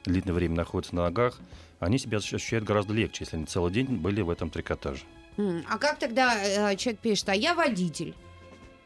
длительное 0.05 0.35
время 0.35 0.55
находятся 0.55 0.95
на 0.95 1.03
ногах, 1.03 1.39
они 1.79 1.97
себя 1.97 2.17
ощущают 2.19 2.65
гораздо 2.65 2.93
легче, 2.93 3.23
если 3.23 3.37
они 3.37 3.45
целый 3.45 3.71
день 3.71 3.87
были 3.87 4.21
в 4.21 4.29
этом 4.29 4.49
трикотаже. 4.49 5.03
А 5.37 5.77
как 5.77 5.99
тогда 5.99 6.75
человек 6.75 6.99
пишет, 7.01 7.29
а 7.29 7.35
я 7.35 7.55
водитель? 7.55 8.13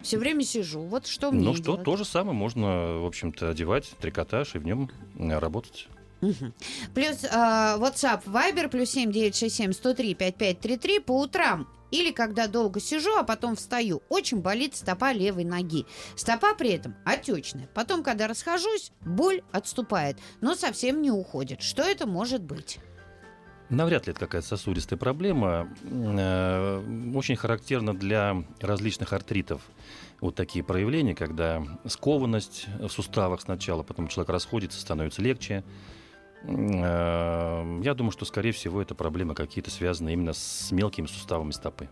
Все 0.01 0.17
время 0.17 0.43
сижу. 0.43 0.81
Вот 0.81 1.07
что 1.07 1.31
мне 1.31 1.43
Ну 1.43 1.53
что, 1.55 1.63
делать? 1.73 1.83
то 1.83 1.97
же 1.97 2.05
самое 2.05 2.37
можно, 2.37 2.99
в 2.99 3.05
общем-то, 3.05 3.49
одевать 3.49 3.89
трикотаж 3.99 4.55
и 4.55 4.59
в 4.59 4.63
нем 4.65 4.89
работать. 5.17 5.87
Мгм. 6.21 6.53
Плюс 6.93 7.23
э, 7.23 7.27
WhatsApp, 7.27 8.23
Viber, 8.25 8.69
плюс 8.69 8.89
7 8.91 9.11
967 9.11 9.73
103 9.73 10.15
5533 10.15 10.99
по 10.99 11.21
утрам. 11.21 11.67
Или 11.89 12.11
когда 12.11 12.47
долго 12.47 12.81
сижу, 12.81 13.15
а 13.15 13.23
потом 13.23 13.55
встаю. 13.55 14.01
Очень 14.09 14.41
болит 14.41 14.75
стопа 14.75 15.13
левой 15.13 15.45
ноги. 15.45 15.85
Стопа 16.15 16.53
при 16.53 16.71
этом 16.71 16.95
отечная. 17.05 17.69
Потом, 17.73 18.03
когда 18.03 18.27
расхожусь, 18.27 18.91
боль 19.05 19.41
отступает, 19.51 20.17
но 20.41 20.55
совсем 20.55 21.01
не 21.01 21.11
уходит. 21.11 21.61
Что 21.61 21.83
это 21.83 22.05
может 22.05 22.41
быть? 22.41 22.79
Навряд 23.69 24.07
ли 24.07 24.11
это 24.11 24.19
какая-то 24.21 24.47
сосудистая 24.47 24.97
проблема. 24.97 25.69
Э, 25.83 27.11
Очень 27.15 27.35
характерно 27.35 27.93
для 27.95 28.43
различных 28.59 29.13
артритов 29.13 29.61
вот 30.19 30.35
такие 30.35 30.63
проявления, 30.63 31.15
когда 31.15 31.63
скованность 31.85 32.65
в 32.79 32.89
суставах 32.89 33.41
сначала, 33.41 33.83
потом 33.83 34.07
человек 34.07 34.29
расходится, 34.29 34.79
становится 34.79 35.21
легче. 35.21 35.63
Э, 36.43 37.79
Я 37.83 37.93
думаю, 37.93 38.11
что, 38.11 38.25
скорее 38.25 38.51
всего, 38.51 38.81
это 38.81 38.95
проблемы 38.95 39.35
какие-то 39.35 39.71
связаны 39.71 40.13
именно 40.13 40.33
с 40.33 40.71
мелкими 40.71 41.07
суставами 41.07 41.51
стопы. 41.51 41.89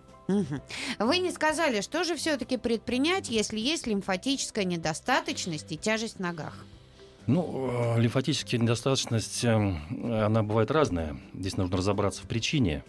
Вы 1.00 1.20
не 1.20 1.32
сказали, 1.32 1.82
что 1.82 2.04
же 2.04 2.16
все-таки 2.16 2.58
предпринять, 2.58 3.30
если 3.30 3.60
есть 3.60 3.86
лимфатическая 3.86 4.64
недостаточность 4.64 5.72
и 5.72 5.78
тяжесть 5.78 6.18
в 6.18 6.20
ногах? 6.20 6.66
Ну, 7.28 7.70
э, 7.96 8.00
лимфатическая 8.00 8.60
недостаточность, 8.60 9.44
э, 9.44 9.56
она 10.26 10.44
бывает 10.44 10.72
разная. 10.72 11.18
Здесь 11.34 11.58
нужно 11.58 11.78
разобраться 11.78 12.22
в 12.24 12.28
причине. 12.28 12.84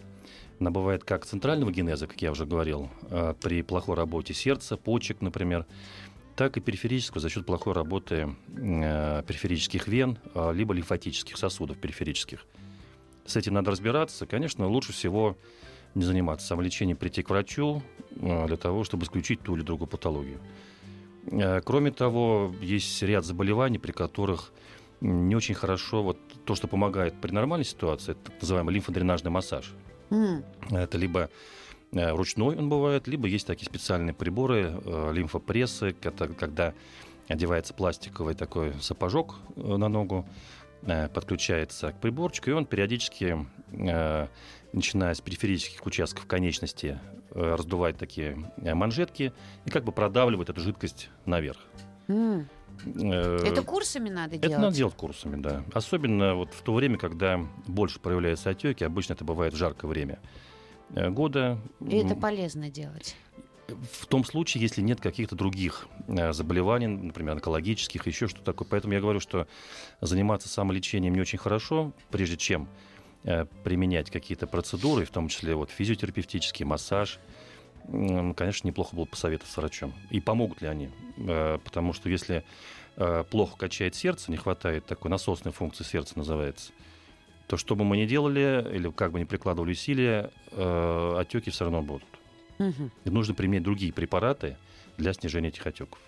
Она 0.59 0.71
бывает 0.71 1.03
как 1.03 1.25
центрального 1.25 1.71
генеза, 1.71 2.07
как 2.07 2.19
я 2.23 2.31
уже 2.31 2.47
говорил, 2.47 2.89
при 3.41 3.61
плохой 3.61 3.95
работе 3.95 4.33
сердца, 4.33 4.75
почек, 4.75 5.21
например, 5.21 5.67
так 6.37 6.55
и 6.55 6.61
периферического 6.61 7.19
за 7.19 7.29
счет 7.29 7.45
плохой 7.47 7.73
работы 7.73 8.35
э, 8.55 9.23
периферических 9.27 9.87
вен, 9.87 10.19
э, 10.35 10.53
либо 10.53 10.73
лимфатических 10.75 11.35
сосудов 11.35 11.77
периферических. 11.77 12.45
С 13.25 13.35
этим 13.35 13.55
надо 13.55 13.71
разбираться. 13.71 14.27
Конечно, 14.27 14.67
лучше 14.67 14.93
всего 14.93 15.35
не 15.95 16.03
заниматься 16.03 16.45
самолечением, 16.45 16.95
прийти 16.95 17.23
к 17.23 17.31
врачу 17.31 17.81
э, 18.11 18.45
для 18.47 18.55
того, 18.55 18.83
чтобы 18.83 19.03
исключить 19.05 19.41
ту 19.41 19.55
или 19.55 19.63
другую 19.63 19.87
патологию. 19.87 20.39
Э, 21.25 21.59
Кроме 21.61 21.89
того, 21.91 22.53
есть 22.61 23.01
ряд 23.01 23.25
заболеваний, 23.25 23.79
при 23.79 23.91
которых 23.91 24.51
не 25.01 25.35
очень 25.35 25.55
хорошо 25.55 26.03
вот 26.03 26.19
то, 26.45 26.53
что 26.53 26.67
помогает 26.67 27.19
при 27.19 27.31
нормальной 27.31 27.65
ситуации, 27.65 28.11
это 28.11 28.21
так 28.31 28.41
называемый 28.41 28.75
лимфодренажный 28.75 29.31
массаж. 29.31 29.73
М, 30.11 30.43
Это 30.69 30.99
либо 30.99 31.31
ручной 31.93 32.57
он 32.57 32.69
бывает, 32.69 33.07
либо 33.07 33.27
есть 33.27 33.47
такие 33.47 33.65
специальные 33.65 34.13
приборы, 34.13 34.79
э, 34.83 35.11
лимфопрессы, 35.13 35.95
это 36.01 36.27
когда 36.27 36.73
одевается 37.27 37.73
пластиковый 37.73 38.35
такой 38.35 38.73
сапожок 38.81 39.35
э, 39.55 39.77
на 39.77 39.87
ногу, 39.89 40.27
э, 40.83 41.07
подключается 41.09 41.91
к 41.91 41.99
приборчику, 41.99 42.49
и 42.49 42.53
он 42.53 42.65
периодически, 42.65 43.45
э, 43.71 44.27
начиная 44.73 45.13
с 45.13 45.21
периферических 45.21 45.85
участков 45.85 46.25
конечности, 46.25 46.99
э, 47.31 47.55
раздувает 47.55 47.97
такие 47.97 48.51
э, 48.57 48.73
манжетки 48.73 49.33
и 49.65 49.69
как 49.69 49.83
бы 49.83 49.91
продавливает 49.91 50.49
эту 50.49 50.61
жидкость 50.61 51.09
наверх. 51.25 51.59
Э, 52.07 52.43
Это 52.85 53.63
курсами 53.63 54.09
надо 54.09 54.35
это 54.35 54.47
делать? 54.47 54.61
надо 54.63 54.75
делать 54.75 54.95
курсами, 54.95 55.41
да. 55.41 55.63
Особенно 55.73 56.35
вот 56.35 56.53
в 56.53 56.61
то 56.61 56.73
время, 56.73 56.97
когда 56.97 57.39
больше 57.65 57.99
проявляются 57.99 58.49
отеки, 58.49 58.83
обычно 58.83 59.13
это 59.13 59.25
бывает 59.25 59.53
в 59.53 59.57
жаркое 59.57 59.89
время 59.89 60.19
э, 60.21 60.56
года. 60.89 61.59
И 61.85 61.97
это 61.97 62.15
полезно 62.15 62.69
делать? 62.69 63.15
В 63.67 64.05
том 64.05 64.23
случае, 64.23 64.61
если 64.61 64.81
нет 64.81 65.01
каких-то 65.01 65.35
других 65.35 65.87
э, 66.07 66.31
заболеваний, 66.31 66.87
например, 66.87 67.33
онкологических, 67.33 68.07
еще 68.07 68.27
что 68.27 68.41
такое. 68.41 68.67
Поэтому 68.69 68.93
я 68.93 69.01
говорю, 69.01 69.19
что 69.19 69.47
заниматься 69.99 70.47
самолечением 70.47 71.13
не 71.13 71.21
очень 71.21 71.37
хорошо, 71.37 71.91
прежде 72.09 72.37
чем 72.37 72.69
э, 73.23 73.45
применять 73.63 74.09
какие-то 74.09 74.47
процедуры, 74.47 75.05
в 75.05 75.09
том 75.09 75.27
числе 75.27 75.53
вот 75.55 75.69
физиотерапевтический 75.69 76.65
массаж. 76.65 77.19
Конечно, 77.87 78.67
неплохо 78.67 78.95
было 78.95 79.05
посоветоваться 79.05 79.53
с 79.53 79.57
врачом. 79.57 79.93
И 80.11 80.19
помогут 80.19 80.61
ли 80.61 80.67
они? 80.67 80.89
Э, 81.17 81.57
Потому 81.63 81.91
что 81.91 82.09
если 82.09 82.45
э, 82.95 83.23
плохо 83.29 83.57
качает 83.57 83.95
сердце, 83.95 84.31
не 84.31 84.37
хватает 84.37 84.85
такой 84.85 85.11
насосной 85.11 85.51
функции 85.51 85.83
сердца 85.83 86.17
называется, 86.17 86.71
то 87.47 87.57
что 87.57 87.75
бы 87.75 87.83
мы 87.85 87.97
ни 87.97 88.05
делали, 88.05 88.67
или 88.75 88.91
как 88.91 89.11
бы 89.11 89.19
ни 89.19 89.23
прикладывали 89.23 89.71
усилия, 89.71 90.31
э, 90.51 91.15
отеки 91.17 91.49
все 91.49 91.63
равно 91.65 91.81
будут. 91.81 92.03
Мгм. 92.59 92.91
И 93.05 93.09
нужно 93.09 93.33
применять 93.33 93.63
другие 93.63 93.93
препараты 93.93 94.57
для 94.97 95.13
снижения 95.13 95.49
этих 95.49 95.65
отеков. 95.67 95.99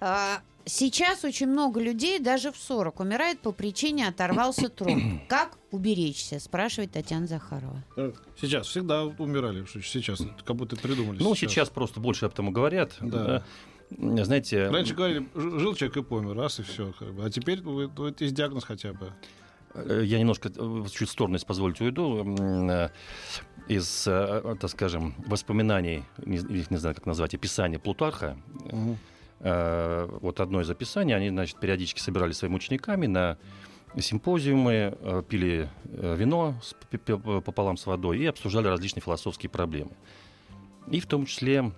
А, 0.00 0.40
Сейчас 0.70 1.24
очень 1.24 1.46
много 1.46 1.80
людей, 1.80 2.18
даже 2.18 2.52
в 2.52 2.56
40, 2.58 3.00
умирает 3.00 3.40
по 3.40 3.52
причине 3.52 4.06
оторвался 4.06 4.68
тромб. 4.76 5.22
Как 5.26 5.56
уберечься, 5.70 6.38
спрашивает 6.40 6.92
Татьяна 6.92 7.26
Захарова. 7.26 7.82
Э, 7.96 8.12
Сейчас 8.38 8.66
всегда 8.66 9.04
умирали, 9.04 9.64
сейчас 9.82 10.20
как 10.44 10.56
будто 10.56 10.76
придумали. 10.76 11.22
Ну, 11.22 11.34
сейчас 11.34 11.70
просто 11.70 12.00
больше 12.00 12.26
об 12.26 12.32
этом 12.32 12.52
говорят. 12.52 12.92
Да. 13.00 13.42
Да. 13.90 14.24
Знаете, 14.24 14.68
Раньше 14.68 14.94
говорили, 14.94 15.26
жил 15.34 15.74
человек 15.74 15.96
и 15.96 16.02
помер, 16.02 16.36
раз 16.36 16.60
и 16.60 16.62
все. 16.62 16.92
А 17.22 17.30
теперь 17.30 17.62
вы- 17.62 17.86
вот 17.86 18.20
есть 18.20 18.34
диагноз 18.34 18.64
хотя 18.64 18.92
бы. 18.92 19.10
Э, 19.74 20.02
я 20.04 20.18
немножко 20.18 20.50
э, 20.54 20.84
чуть 20.90 21.08
в 21.08 21.12
сторону, 21.12 21.34
если 21.34 21.46
позволите, 21.46 21.84
уйду. 21.84 22.24
Э, 22.70 22.88
Из, 23.68 24.04
так 24.04 24.70
скажем, 24.70 25.14
воспоминаний, 25.26 26.02
не, 26.24 26.38
их 26.38 26.70
не 26.70 26.78
знаю, 26.78 26.94
как 26.94 27.04
назвать, 27.04 27.34
описания 27.34 27.78
Плутарха, 27.78 28.36
Э, 29.40 30.08
вот 30.20 30.40
одно 30.40 30.60
из 30.60 30.70
описаний, 30.70 31.14
они, 31.14 31.28
значит, 31.28 31.60
периодически 31.60 32.00
собирались 32.00 32.38
своими 32.38 32.56
учениками 32.56 33.06
на 33.06 33.38
симпозиумы, 33.98 34.96
пили 35.28 35.68
вино 35.84 36.54
пополам 37.44 37.76
с 37.76 37.86
водой 37.86 38.18
и 38.18 38.26
обсуждали 38.26 38.68
различные 38.68 39.02
философские 39.02 39.50
проблемы. 39.50 39.92
И 40.90 41.00
в 41.00 41.06
том 41.06 41.26
числе 41.26 41.72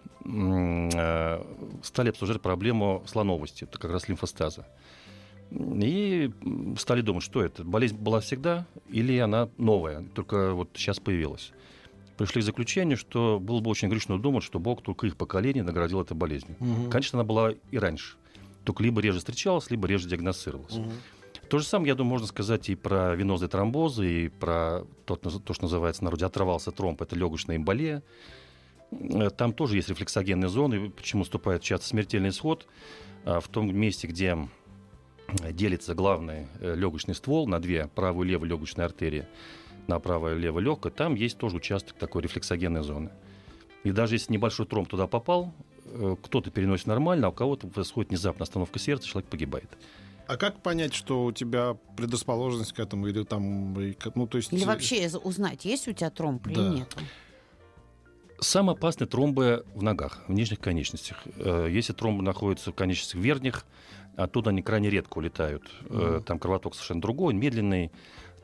стали 1.83 2.11
обсуждать 2.11 2.41
проблему 2.41 3.03
слоновости, 3.07 3.65
это 3.65 3.79
как 3.79 3.91
раз 3.91 4.09
лимфостаза. 4.09 4.67
И 5.51 6.31
стали 6.79 7.01
думать, 7.01 7.25
что 7.25 7.43
это, 7.43 7.65
болезнь 7.65 7.97
была 7.97 8.21
всегда 8.21 8.67
или 8.89 9.19
она 9.19 9.49
новая, 9.59 10.03
только 10.15 10.53
вот 10.53 10.71
сейчас 10.75 11.01
появилась. 11.01 11.53
пришли 12.17 12.43
к 12.43 12.45
заключению, 12.45 12.97
что 12.99 13.41
было 13.41 13.61
бы 13.61 13.71
очень 13.71 13.89
грешно 13.89 14.21
думать, 14.21 14.45
что 14.45 14.59
Бог 14.59 14.83
только 14.83 15.07
их 15.07 15.17
поколение 15.17 15.65
наградил 15.65 16.01
этой 16.03 16.15
болезнью. 16.17 16.55
Мгм. 16.61 16.91
Конечно, 16.91 17.19
она 17.19 17.27
была 17.27 17.53
и 17.71 17.79
раньше. 17.79 18.17
Только 18.65 18.83
либо 18.83 19.01
реже 19.01 19.19
встречалась, 19.21 19.71
либо 19.71 19.89
реже 19.89 20.07
диагностировалась. 20.09 20.77
Мгм. 20.77 20.93
То 21.49 21.59
же 21.59 21.65
самое, 21.65 21.89
я 21.89 21.95
думаю, 21.95 22.11
можно 22.11 22.27
сказать 22.29 22.69
и 22.69 22.75
про 22.77 23.17
венозные 23.17 23.49
тромбозы, 23.49 24.27
и 24.27 24.29
про 24.29 24.85
наз- 25.07 25.41
то, 25.43 25.55
что 25.55 25.65
называется 25.65 26.03
в 26.03 26.05
народе 26.05 26.27
оторвался 26.27 26.71
тромб, 26.71 27.01
это 27.03 27.17
легочная 27.17 27.57
эмболия. 27.57 28.03
Э, 28.93 29.31
Там 29.31 29.53
тоже 29.53 29.77
есть 29.77 29.89
рефлексогенные 29.89 30.49
зоны. 30.49 30.91
Почему 30.91 31.21
наступает 31.23 31.63
часто 31.63 31.87
смертельный 31.87 32.29
исход? 32.29 32.67
А, 33.25 33.41
В 33.41 33.49
том 33.49 33.75
месте, 33.75 34.07
где 34.07 34.37
делится 35.53 35.95
главный 35.95 36.47
э, 36.61 36.75
легочный 36.75 37.15
ствол 37.15 37.47
на 37.47 37.61
две, 37.61 37.87
правую 37.95 38.27
и 38.27 38.31
левую 38.31 38.51
легочные 38.51 38.85
артерии, 38.87 39.27
на 39.87 39.99
правое 39.99 40.37
и 40.37 40.39
левое 40.39 40.63
легкое, 40.63 40.93
там 40.93 41.15
есть 41.15 41.39
тоже 41.39 41.57
участок 41.57 41.97
такой 41.97 42.23
рефлексогенной 42.23 42.83
зоны. 42.83 43.11
И 43.85 43.91
даже 43.93 44.15
если 44.17 44.33
небольшой 44.33 44.67
тромб 44.67 44.89
туда 44.89 45.07
попал, 45.07 45.53
э, 45.87 46.17
кто-то 46.23 46.51
переносит 46.51 46.87
нормально, 46.87 47.29
а 47.29 47.31
у 47.31 47.33
кого-то 47.33 47.67
происходит 47.67 48.11
внезапная 48.11 48.45
остановка 48.45 48.79
сердца, 48.79 49.09
человек 49.09 49.31
погибает. 49.31 49.71
А 50.27 50.37
как 50.37 50.63
понять, 50.63 50.95
что 50.95 51.25
у 51.25 51.33
тебя 51.33 51.77
предрасположенность 51.97 52.73
к 52.73 52.79
этому 52.79 53.09
или 53.09 53.25
там, 53.25 53.75
ну 54.15 54.27
то 54.29 54.37
есть 54.39 54.53
Или 54.53 54.65
вообще 54.65 55.05
из- 55.05 55.17
узнать, 55.17 55.65
есть 55.65 55.89
у 55.89 55.93
тебя 55.93 56.11
тромб 56.11 56.47
или 56.47 56.55
Да. 56.55 56.69
нет? 56.69 56.97
Самые 58.39 58.75
опасные 58.75 59.07
тромбы 59.09 59.67
в 59.75 59.83
ногах, 59.83 60.23
в 60.27 60.33
нижних 60.33 60.61
конечностях. 60.61 61.19
Э, 61.37 61.67
Если 61.71 61.93
тромбы 61.93 62.23
находятся 62.23 62.71
в 62.73 62.75
конечностях 62.75 63.21
верхних, 63.21 63.67
оттуда 64.25 64.51
они 64.51 64.63
крайне 64.63 64.91
редко 64.91 65.19
улетают. 65.19 65.71
Мгм. 65.89 66.23
Там 66.23 66.39
кровоток 66.39 66.75
совершенно 66.75 67.01
другой, 67.01 67.35
медленный. 67.35 67.91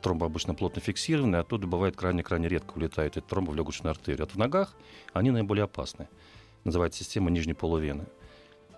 Тромбы 0.03 0.27
обычно 0.27 0.55
плотно 0.55 0.81
фиксированные, 0.83 1.41
оттуда 1.41 1.67
бывает 1.67 1.97
крайне-крайне 1.97 2.49
редко 2.49 2.75
улетают 2.77 3.17
эти 3.17 3.25
тромбы 3.25 3.53
в 3.53 3.57
легочную 3.57 3.93
артерию. 3.93 4.23
А 4.23 4.27
вот 4.27 4.35
в 4.35 4.39
ногах 4.39 4.75
они 5.15 5.31
наиболее 5.31 5.65
опасны. 5.65 6.07
Называется 6.65 7.03
система 7.03 7.31
нижней 7.31 7.55
полувены. 7.55 8.05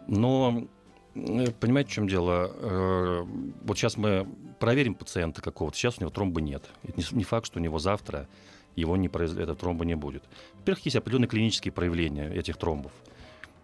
Но 0.07 0.69
э, 1.17 1.51
понимаете, 1.61 1.91
в 1.91 1.93
чем 1.93 2.09
дело? 2.09 2.51
Э, 2.55 3.25
Вот 3.65 3.77
сейчас 3.77 3.97
мы 3.97 4.29
проверим 4.61 4.95
пациента 4.95 5.43
какого-то, 5.43 5.77
сейчас 5.77 5.99
у 5.99 6.03
него 6.03 6.11
тромба 6.11 6.41
нет. 6.41 6.65
Это 6.85 7.03
не 7.15 7.25
факт, 7.25 7.47
что 7.47 7.59
у 7.59 7.63
него 7.63 7.79
завтра 7.79 8.29
его 8.77 8.97
не 8.97 9.09
произ... 9.09 9.33
этого 9.33 9.57
тромба 9.57 9.85
не 9.85 9.97
будет. 9.97 10.23
Во-первых, 10.61 10.85
есть 10.85 10.97
определенные 10.97 11.29
клинические 11.29 11.73
проявления 11.73 12.31
этих 12.33 12.57
тромбов. 12.57 12.93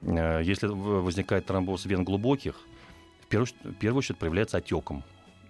Если 0.03 0.67
возникает 0.67 1.47
тромбоз 1.47 1.87
вен 1.87 2.05
глубоких, 2.05 2.57
в 3.25 3.29
первую, 3.29 3.49
в 3.65 3.75
первую 3.75 3.99
очередь 3.99 4.19
проявляется 4.19 4.59
отеком. 4.59 5.03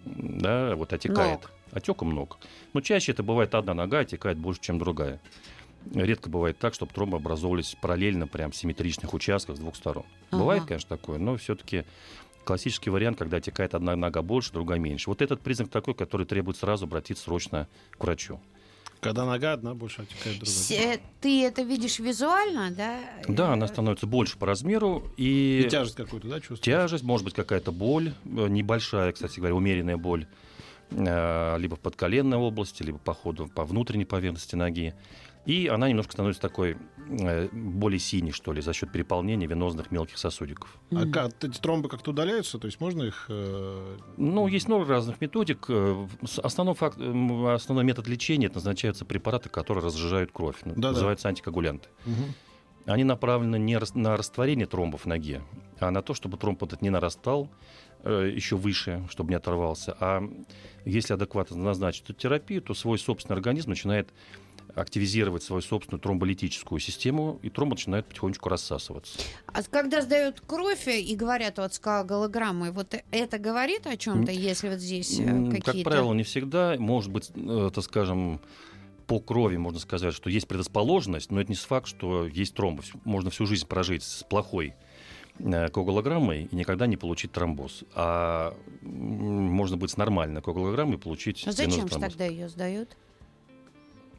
Да, 0.05 0.75
вот 0.77 0.93
отекает. 0.93 1.43
Ног. 1.43 1.51
Отеком 1.73 2.11
ног. 2.11 2.39
Но 2.73 2.81
чаще 2.81 3.13
это 3.13 3.23
бывает 3.23 3.55
одна 3.55 3.75
нога 3.75 4.01
отекает 4.01 4.39
больше, 4.39 4.61
чем 4.61 4.79
другая. 4.79 5.21
Редко 5.93 6.31
бывает 6.31 6.59
так, 6.59 6.75
чтобы 6.75 6.93
тромбы 6.93 7.17
образовывались 7.17 7.77
параллельно, 7.81 8.27
прям 8.27 8.53
в 8.53 8.57
симметричных 8.57 9.13
участках 9.13 9.57
с 9.57 9.59
двух 9.59 9.77
сторон. 9.77 10.07
Ага. 10.31 10.41
Бывает, 10.41 10.65
конечно, 10.65 10.97
такое, 10.97 11.19
но 11.19 11.37
все-таки 11.37 11.85
классический 12.45 12.91
вариант, 12.91 13.19
когда 13.19 13.39
отекает 13.39 13.75
одна 13.75 13.97
нога 13.97 14.23
больше, 14.23 14.53
другая 14.53 14.79
меньше. 14.79 15.11
Вот 15.11 15.21
этот 15.21 15.41
признак 15.41 15.71
такой, 15.71 15.95
который 15.95 16.27
требует 16.27 16.57
сразу 16.57 16.87
обратиться 16.87 17.25
срочно 17.25 17.69
к 17.91 18.03
врачу. 18.03 18.41
Когда 19.05 19.27
нога 19.27 19.53
одна 19.53 19.75
больше 19.75 20.03
отекает 20.03 20.39
другая. 20.39 20.55
С- 20.55 20.71
э, 20.71 20.99
Ты 21.21 21.45
это 21.45 21.61
видишь 21.63 21.99
визуально, 21.99 22.71
да? 22.71 23.01
Да, 23.29 23.53
она 23.53 23.67
становится 23.69 24.07
больше 24.07 24.39
по 24.39 24.47
размеру, 24.47 25.05
и, 25.19 25.65
И 25.67 25.69
тяжесть 25.69 25.95
какую-то, 25.97 26.27
да, 26.29 26.37
чувствуешь? 26.41 26.61
тяжесть, 26.61 27.05
может 27.05 27.25
быть, 27.27 27.35
какая-то 27.35 27.71
боль, 27.71 28.15
э, 28.25 28.47
небольшая, 28.49 29.13
кстати 29.13 29.39
говоря, 29.41 29.55
умеренная 29.55 29.99
боль, 29.99 30.27
э, 30.91 31.57
либо 31.59 31.77
в 31.77 31.81
подколенной 31.81 32.39
области, 32.39 32.83
либо 32.83 32.97
по 32.99 33.13
ходу 33.13 33.47
по 33.55 33.65
внутренней 33.65 34.07
поверхности 34.07 34.55
ноги. 34.57 34.95
И 35.47 35.67
она 35.69 35.89
немножко 35.89 36.13
становится 36.13 36.41
такой 36.41 36.79
э, 37.21 37.49
более 37.53 37.99
синей, 37.99 38.33
что 38.33 38.53
ли, 38.53 38.63
за 38.63 38.73
счет 38.73 38.91
переполнения 38.91 39.47
венозных 39.47 39.91
мелких 39.91 40.17
сосудиков. 40.17 40.79
А 40.91 41.07
как, 41.07 41.33
эти 41.45 41.61
тромбы 41.61 41.89
как-то 41.91 42.13
удаляются? 42.13 42.59
То 42.59 42.67
есть 42.67 42.81
можно 42.81 43.03
их... 43.03 43.27
э, 43.29 43.97
Ну, 44.17 44.47
есть 44.47 44.69
много 44.69 44.87
разных 44.87 45.21
методик. 45.21 45.67
Э, 45.69 46.07
Основной, 46.43 46.75
факт, 46.75 46.97
основной 46.99 47.85
метод 47.85 48.09
лечения 48.09 48.47
это 48.47 48.55
назначаются 48.57 49.05
препараты, 49.05 49.51
которые 49.51 49.85
разжижают 49.85 50.33
кровь. 50.33 50.57
Ну, 50.65 50.73
Да-да. 50.77 50.93
Называются 50.93 51.29
антикоагулянты. 51.29 51.89
мгм. 52.07 52.35
Они 52.87 53.03
направлены 53.03 53.59
не 53.59 53.79
на 53.95 54.15
растворение 54.17 54.67
тромбов 54.67 55.03
в 55.03 55.07
ноге, 55.07 55.41
а 55.81 55.91
на 55.91 56.03
то, 56.03 56.13
чтобы 56.13 56.37
тромб 56.37 56.63
этот 56.63 56.83
не 56.83 56.91
нарастал 56.91 57.49
еще 58.05 58.57
выше, 58.57 59.03
чтобы 59.09 59.31
не 59.31 59.37
оторвался. 59.37 59.97
А 60.01 60.23
если 60.85 61.15
адекватно 61.15 61.57
назначить 61.57 62.05
эту 62.05 62.13
терапию, 62.13 62.61
то 62.61 62.75
свой 62.75 62.99
собственный 62.99 63.37
организм 63.37 63.71
начинает 63.71 64.13
активизировать 64.75 65.43
свою 65.43 65.63
собственную 65.63 66.01
тромболитическую 66.01 66.81
систему, 66.81 67.39
и 67.43 67.51
тромбы 67.51 67.75
начинают 67.75 68.07
потихонечку 68.07 68.49
рассасываться. 68.49 69.19
А 69.47 69.63
когда 69.63 70.03
сдают 70.03 70.41
кровь 70.41 70.89
э, 70.89 71.01
и 71.01 71.15
говорят 71.17 71.59
вот 71.59 71.75
с 71.75 71.79
коагулограммой, 71.79 72.71
вот 72.71 72.95
это 73.11 73.39
говорит 73.39 73.87
о 73.87 73.97
чем-то, 73.97 74.33
если 74.33 74.69
вот 74.69 74.79
здесь 74.79 75.19
э, 75.21 75.25
какие-то... 75.25 75.73
Как 75.73 75.83
правило, 75.85 76.13
не 76.13 76.25
всегда. 76.25 76.77
Может 76.79 77.13
быть, 77.13 77.31
э, 77.35 77.71
так 77.73 77.85
скажем, 77.85 78.41
по 79.07 79.21
крови 79.21 79.57
можно 79.57 79.79
сказать, 79.79 80.15
что 80.15 80.31
есть 80.31 80.49
предрасположенность, 80.49 81.31
но 81.31 81.41
это 81.41 81.51
не 81.51 81.57
факт, 81.57 81.87
что 81.87 82.27
есть 82.27 82.55
тромбы. 82.55 82.83
Всю- 82.83 83.01
Можно 83.05 83.31
всю 83.31 83.47
жизнь 83.47 83.67
прожить 83.67 84.03
с 84.03 84.23
плохой 84.25 84.75
э, 85.39 85.69
коагулограммой 85.69 86.45
и 86.45 86.57
никогда 86.57 86.87
не 86.87 86.97
получить 86.97 87.33
тромбоз. 87.33 87.85
А 87.95 88.57
можно 88.83 89.77
быть 89.77 89.91
с 89.91 89.97
нормальной 89.97 90.43
коагулограммой 90.43 90.97
и 90.97 90.99
получить 90.99 91.47
А 91.47 91.53
зачем 91.53 91.89
же 91.89 91.99
тогда 91.99 92.25
ее 92.25 92.49
сдают? 92.49 92.97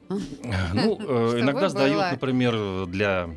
Ну, 0.10 1.00
э, 1.34 1.40
иногда 1.40 1.70
сдают, 1.70 2.12
например, 2.12 2.86
для 2.88 3.30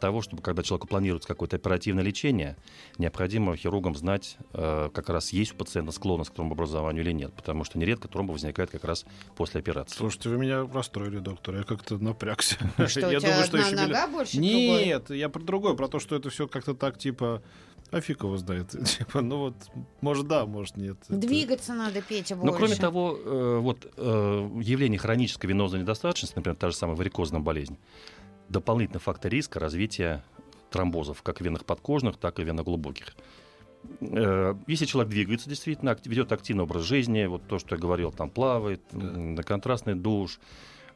того, 0.00 0.22
чтобы 0.22 0.42
когда 0.42 0.62
человеку 0.62 0.86
планируется 0.86 1.28
какое-то 1.28 1.56
оперативное 1.56 2.04
лечение, 2.04 2.56
необходимо 2.98 3.56
хирургам 3.56 3.94
знать, 3.94 4.36
э, 4.52 4.90
как 4.92 5.08
раз 5.08 5.32
есть 5.32 5.52
у 5.52 5.56
пациента 5.56 5.92
склонность 5.92 6.30
к 6.30 6.34
тромбообразованию 6.34 7.02
или 7.02 7.12
нет, 7.12 7.32
потому 7.34 7.64
что 7.64 7.78
нередко 7.78 8.08
тромбы 8.08 8.32
возникают 8.32 8.70
как 8.70 8.84
раз 8.84 9.04
после 9.36 9.60
операции. 9.60 9.96
Слушайте, 9.96 10.30
вы 10.30 10.38
меня 10.38 10.66
расстроили, 10.72 11.18
доктор. 11.18 11.56
Я 11.56 11.62
как-то 11.64 11.98
напрягся. 11.98 12.56
Что, 12.86 13.06
у 13.08 13.10
я 13.10 13.20
тебя 13.20 13.42
одна 13.42 13.58
еще 13.58 13.76
нога 13.76 14.06
больше 14.06 14.36
другой? 14.36 14.84
Нет, 14.84 15.10
я 15.10 15.28
про 15.28 15.40
другое, 15.40 15.74
про 15.74 15.88
то, 15.88 15.98
что 15.98 16.16
это 16.16 16.30
все 16.30 16.48
как-то 16.48 16.74
так, 16.74 16.98
типа, 16.98 17.42
а 17.90 18.00
фиг 18.00 18.22
его 18.22 18.36
знает. 18.36 18.70
Типа, 18.98 19.20
ну 19.20 19.38
вот, 19.38 19.54
может 20.00 20.26
да, 20.28 20.46
может 20.46 20.76
нет. 20.76 20.96
Это- 21.08 21.16
Двигаться 21.18 21.74
надо, 21.74 22.00
Петя, 22.02 22.36
больше. 22.36 22.52
Но 22.52 22.56
кроме 22.58 22.76
того, 22.76 23.18
э, 23.22 23.58
вот 23.58 23.92
э, 23.96 24.50
явление 24.62 24.98
хронической 24.98 25.48
венозной 25.50 25.80
недостаточности, 25.80 26.36
например, 26.36 26.56
та 26.56 26.70
же 26.70 26.76
самая 26.76 26.96
варикозная 26.96 27.40
болезнь, 27.40 27.78
дополнительный 28.48 29.00
фактор 29.00 29.30
риска 29.30 29.58
развития 29.60 30.24
тромбозов, 30.70 31.22
как 31.22 31.40
в 31.40 31.44
венах 31.44 31.64
подкожных, 31.64 32.16
так 32.16 32.38
и 32.38 32.42
в 32.42 32.46
венах 32.46 32.64
глубоких. 32.64 33.14
Э, 34.00 34.54
Если 34.66 34.84
человек 34.84 35.10
двигается 35.10 35.48
действительно, 35.48 35.96
ведет 36.04 36.32
активный 36.32 36.64
образ 36.64 36.84
жизни, 36.84 37.24
вот 37.26 37.42
то, 37.48 37.58
что 37.58 37.74
я 37.76 37.80
говорил, 37.80 38.12
там 38.12 38.30
плавает, 38.30 38.80
на 38.92 39.42
контрастный 39.42 39.94
душ, 39.94 40.38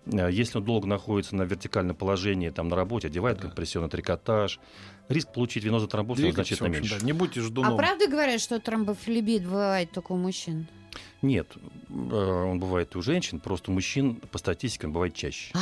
если 0.07 0.59
он 0.59 0.65
долго 0.65 0.87
находится 0.87 1.35
на 1.35 1.43
вертикальном 1.43 1.97
положении, 1.97 2.51
там 2.51 2.69
на 2.69 2.77
работе, 2.77 3.09
одевает 3.09 3.37
Да. 3.39 3.45
компрессионный 3.45 3.89
трикотаж, 3.89 4.61
риск 5.09 5.33
получить 5.33 5.65
венозный 5.65 5.89
тромбоз 5.89 6.17
Двигайтесь, 6.19 6.37
значительно 6.37 6.69
общем, 6.69 6.83
меньше. 6.83 7.01
да, 7.01 7.07
Не 7.07 7.13
будьте 7.13 7.41
А 7.41 7.43
ждуном. 7.45 7.77
правда 7.77 8.07
говорят, 8.09 8.41
что 8.41 8.61
тромбофлебит 8.61 9.45
бывает 9.45 9.91
только 9.93 10.13
у 10.13 10.17
мужчин? 10.17 10.67
Нет, 11.23 11.49
э, 11.89 11.93
он 11.95 12.61
бывает 12.61 12.95
и 12.95 12.99
у 12.99 13.03
женщин, 13.03 13.41
просто 13.41 13.71
у 13.71 13.75
мужчин 13.75 14.17
по 14.31 14.37
статистике 14.39 14.87
он 14.89 14.93
бывает 14.93 15.15
чаще. 15.15 15.53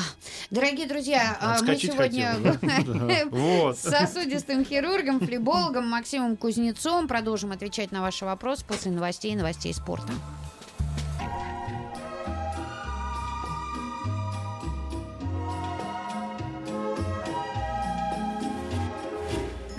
Дорогие 0.51 0.87
друзья, 0.89 1.39
а, 1.41 1.59
мы 1.63 1.77
сегодня 1.77 2.35
с 3.75 3.79
сосудистым 3.81 4.65
хирургом, 4.65 5.21
флебологом 5.21 5.87
Максимом 5.87 6.37
Кузнецом 6.37 7.07
продолжим 7.07 7.53
отвечать 7.53 7.93
на 7.93 8.03
ваши 8.03 8.25
вопросы 8.25 8.65
после 8.67 8.91
новостей 8.91 9.33
и 9.33 9.37
новостей 9.37 9.73
спорта. 9.73 10.13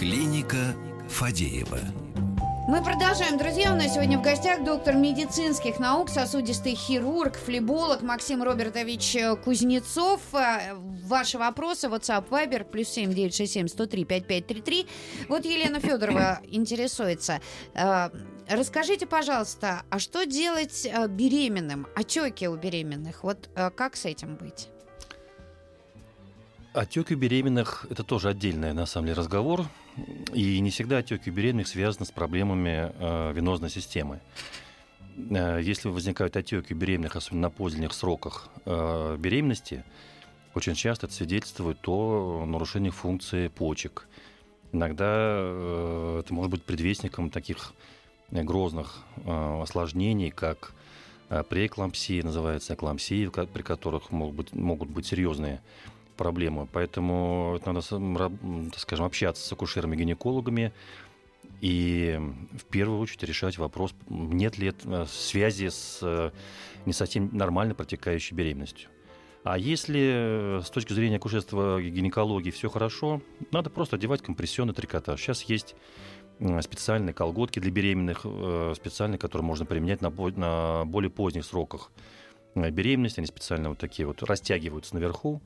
Клиника 0.04 0.76
Фадеева. 1.08 1.80
Мы 2.68 2.84
продолжаем, 2.84 3.38
друзья. 3.38 3.72
У 3.72 3.78
нас 3.78 3.94
сегодня 3.94 4.20
в 4.20 4.22
гостях 4.22 4.66
доктор 4.66 4.96
медицинских 4.96 5.80
наук, 5.80 6.10
сосудистый 6.10 6.76
хирург, 6.76 7.38
флеболог 7.38 8.02
Максим 8.02 8.44
Робертович 8.44 9.16
э, 9.16 9.36
Кузнецов. 9.38 10.20
Э, 10.34 10.74
Ваши 11.06 11.38
вопросы 11.38 11.88
WhatsApp 11.88 12.28
Viber 12.28 12.66
плюс 12.66 12.90
семь 12.90 13.14
девять 13.14 13.34
шесть 13.34 13.54
семь 13.54 13.70
сто 13.70 13.86
три 13.86 14.04
пять 14.04 14.28
пять 14.28 14.46
три 14.46 14.60
три. 14.60 14.88
Вот 15.30 15.46
Елена 15.46 15.80
Федорова 15.80 16.42
интересуется. 16.48 17.40
Э, 17.74 18.10
Расскажите, 18.50 19.06
пожалуйста, 19.06 19.84
а 19.90 20.00
что 20.00 20.26
делать 20.26 20.86
беременным? 21.12 21.88
Отеки 21.96 22.50
у 22.50 22.58
беременных. 22.58 23.24
Вот 23.24 23.50
как 23.56 23.96
с 23.96 24.04
этим 24.04 24.36
быть? 24.36 24.68
Отеки 26.74 27.14
у 27.14 27.18
беременных– 27.18 27.86
это 27.90 28.04
тоже 28.04 28.28
отдельный, 28.28 28.74
на 28.74 28.86
самом 28.86 29.08
деле, 29.08 29.20
разговор. 29.20 29.66
И 30.34 30.60
не 30.60 30.70
всегда 30.70 30.98
отеки 30.98 31.30
беременных 31.30 31.68
связаны 31.68 32.06
с 32.06 32.12
проблемами 32.12 32.92
э, 32.94 33.34
венозной 33.34 33.70
системы. 33.70 34.20
Э, 35.30 35.60
если 35.62 35.90
возникают 35.90 36.36
отеки 36.36 36.74
беременных, 36.74 37.16
особенно 37.16 37.44
на 37.44 37.50
поздних 37.50 37.94
сроках 37.94 38.50
э, 38.66 39.18
беременности, 39.20 39.84
очень 40.56 40.76
часто 40.76 41.08
это 41.08 41.16
свидетельствует 41.16 41.80
о 41.88 42.46
нарушении 42.46 42.90
функции 42.90 43.48
почек. 43.48 44.08
Иногда 44.72 45.06
э, 45.08 46.22
это 46.24 46.34
может 46.34 46.52
быть 46.52 46.64
предвестником 46.64 47.30
таких 47.30 47.74
грозных 48.32 49.04
э, 49.18 49.62
осложнений, 49.62 50.32
как 50.32 50.74
э, 51.30 51.44
преэклампсия, 51.44 52.24
называется 52.24 52.74
эклампсия, 52.74 53.30
при 53.30 53.62
которых 53.62 54.12
могут 54.12 54.36
быть, 54.36 54.54
могут 54.54 54.90
быть 54.90 55.06
серьезные 55.06 55.62
проблемы. 56.14 56.68
Поэтому 56.72 57.60
надо, 57.66 57.82
скажем, 58.78 59.06
общаться 59.06 59.48
с 59.48 59.52
акушерами-гинекологами 59.52 60.72
и 61.62 62.20
в 62.58 62.66
первую 62.66 63.00
очередь 63.00 63.24
решать 63.24 63.58
вопрос, 63.58 63.94
нет 64.10 64.58
ли 64.58 64.74
связи 65.08 65.70
с 65.70 66.32
не 66.86 66.94
совсем 66.94 67.30
нормально 67.32 67.76
протекающей 67.76 68.36
беременностью. 68.36 68.90
А 69.44 69.58
если 69.58 70.62
с 70.64 70.70
точки 70.70 70.94
зрения 70.94 71.18
акушерства 71.18 71.82
гинекологии 71.82 72.52
все 72.52 72.70
хорошо, 72.70 73.22
надо 73.52 73.70
просто 73.70 73.98
одевать 73.98 74.22
компрессионный 74.22 74.74
трикотаж. 74.74 75.20
Сейчас 75.20 75.44
есть 75.44 75.76
специальные 76.62 77.14
колготки 77.14 77.60
для 77.60 77.72
беременных, 77.72 78.22
э, 78.24 78.74
специальные, 78.76 79.20
которые 79.20 79.46
можно 79.46 79.66
применять 79.66 80.02
на, 80.02 80.10
на 80.10 80.86
более 80.86 81.10
поздних 81.10 81.46
сроках 81.46 81.92
э, 82.56 82.70
беременности. 82.70 83.20
Они 83.20 83.28
специально 83.28 83.70
вот 83.70 83.78
такие 83.78 84.06
вот 84.06 84.24
растягиваются 84.24 84.96
наверху. 84.96 85.42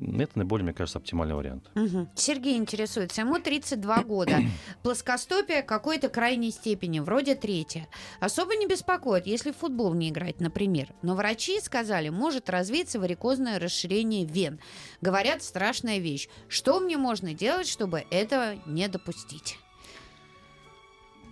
Это 0.00 0.38
наиболее, 0.38 0.64
мне 0.64 0.74
кажется, 0.74 0.98
оптимальный 0.98 1.36
вариант. 1.36 1.70
Угу. 1.76 2.08
Сергей 2.16 2.56
интересуется. 2.56 3.20
Ему 3.20 3.38
32 3.38 4.02
года. 4.04 4.38
Плоскостопие 4.82 5.62
какой-то 5.62 6.08
крайней 6.08 6.50
степени, 6.50 6.98
вроде 6.98 7.36
третья. 7.36 7.88
Особо 8.18 8.56
не 8.56 8.66
беспокоит, 8.66 9.26
если 9.26 9.52
в 9.52 9.56
футбол 9.56 9.94
не 9.94 10.10
играть, 10.10 10.40
например. 10.40 10.88
Но 11.02 11.14
врачи 11.14 11.60
сказали, 11.60 12.08
может 12.08 12.50
развиться 12.50 12.98
варикозное 12.98 13.60
расширение 13.60 14.24
вен. 14.24 14.58
Говорят, 15.00 15.42
страшная 15.42 15.98
вещь. 15.98 16.28
Что 16.48 16.80
мне 16.80 16.96
можно 16.96 17.32
делать, 17.32 17.68
чтобы 17.68 18.04
этого 18.10 18.56
не 18.66 18.88
допустить? 18.88 19.58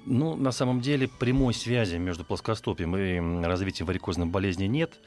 Ну, 0.05 0.35
на 0.35 0.51
самом 0.53 0.81
деле, 0.81 1.09
прямой 1.09 1.55
связи 1.55 1.97
между 1.97 2.25
плоскостопием 2.25 2.97
и 2.97 3.45
развитием 3.45 3.87
варикозной 3.87 4.27
болезни 4.27 4.65
нет, 4.65 5.01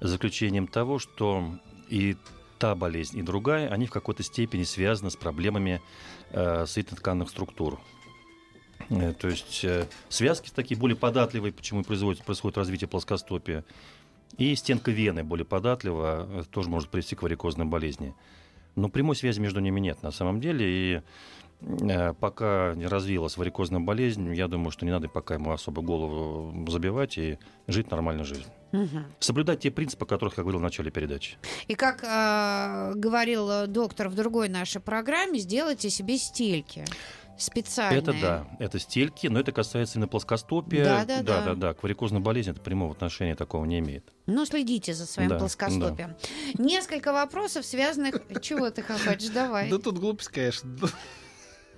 за 0.00 0.16
исключением 0.16 0.68
того, 0.68 0.98
что 0.98 1.58
и 1.88 2.16
та 2.58 2.74
болезнь, 2.74 3.18
и 3.18 3.22
другая, 3.22 3.68
они 3.68 3.86
в 3.86 3.90
какой-то 3.90 4.22
степени 4.22 4.64
связаны 4.64 5.10
с 5.10 5.16
проблемами 5.16 5.80
э, 6.30 6.66
соединительно-тканных 6.66 7.30
структур. 7.30 7.80
Э, 8.90 9.12
то 9.12 9.28
есть 9.28 9.64
э, 9.64 9.86
связки 10.08 10.50
такие 10.54 10.78
более 10.78 10.96
податливые, 10.96 11.52
почему 11.52 11.82
происходит, 11.84 12.24
происходит 12.24 12.58
развитие 12.58 12.88
плоскостопия. 12.88 13.64
И 14.38 14.54
стенка 14.56 14.90
вены 14.90 15.22
более 15.22 15.46
податлива, 15.46 16.28
это 16.40 16.48
тоже 16.48 16.68
может 16.68 16.90
привести 16.90 17.16
к 17.16 17.22
варикозной 17.22 17.64
болезни. 17.64 18.14
Но 18.74 18.88
прямой 18.88 19.16
связи 19.16 19.40
между 19.40 19.60
ними 19.60 19.80
нет 19.80 20.02
на 20.02 20.10
самом 20.10 20.40
деле. 20.40 20.66
И 20.68 21.00
Э, 21.00 21.45
пока 22.20 22.74
не 22.74 22.86
развилась 22.86 23.36
варикозная 23.36 23.80
болезнь, 23.80 24.34
я 24.34 24.48
думаю, 24.48 24.70
что 24.70 24.84
не 24.84 24.92
надо 24.92 25.08
пока 25.08 25.34
ему 25.34 25.52
особо 25.52 25.82
голову 25.82 26.66
забивать 26.68 27.18
и 27.18 27.38
жить 27.66 27.90
нормальной 27.90 28.24
жизнью. 28.24 28.46
Угу. 28.72 29.04
Соблюдать 29.20 29.60
те 29.60 29.70
принципы, 29.70 30.04
о 30.04 30.08
которых 30.08 30.36
я 30.36 30.42
говорил 30.42 30.60
в 30.60 30.62
начале 30.62 30.90
передачи. 30.90 31.36
И 31.66 31.74
как 31.74 32.02
э, 32.02 32.92
говорил 32.94 33.66
доктор 33.66 34.08
в 34.08 34.14
другой 34.14 34.48
нашей 34.48 34.80
программе, 34.80 35.38
сделайте 35.38 35.88
себе 35.88 36.18
стельки 36.18 36.84
специальные. 37.38 38.00
Это 38.00 38.12
да, 38.12 38.48
это 38.58 38.78
стельки, 38.78 39.26
но 39.28 39.40
это 39.40 39.52
касается 39.52 39.98
именно 39.98 40.08
плоскостопия. 40.08 40.84
Да, 40.84 41.04
да, 41.04 41.22
да. 41.22 41.44
да, 41.44 41.54
да. 41.54 41.74
К 41.74 41.82
варикозной 41.82 42.20
болезни 42.20 42.52
это 42.52 42.60
прямого 42.60 42.92
отношения 42.92 43.34
такого 43.34 43.64
не 43.64 43.78
имеет. 43.78 44.12
Ну, 44.26 44.44
следите 44.46 44.94
за 44.94 45.06
своим 45.06 45.30
да, 45.30 45.38
плоскостопием. 45.38 46.16
Да. 46.54 46.62
Несколько 46.62 47.12
вопросов, 47.12 47.64
связанных... 47.64 48.20
Чего 48.42 48.70
ты 48.70 48.82
хочешь? 48.82 49.28
Давай. 49.30 49.70
Да 49.70 49.78
тут 49.78 49.98
глупость, 49.98 50.30
конечно. 50.30 50.70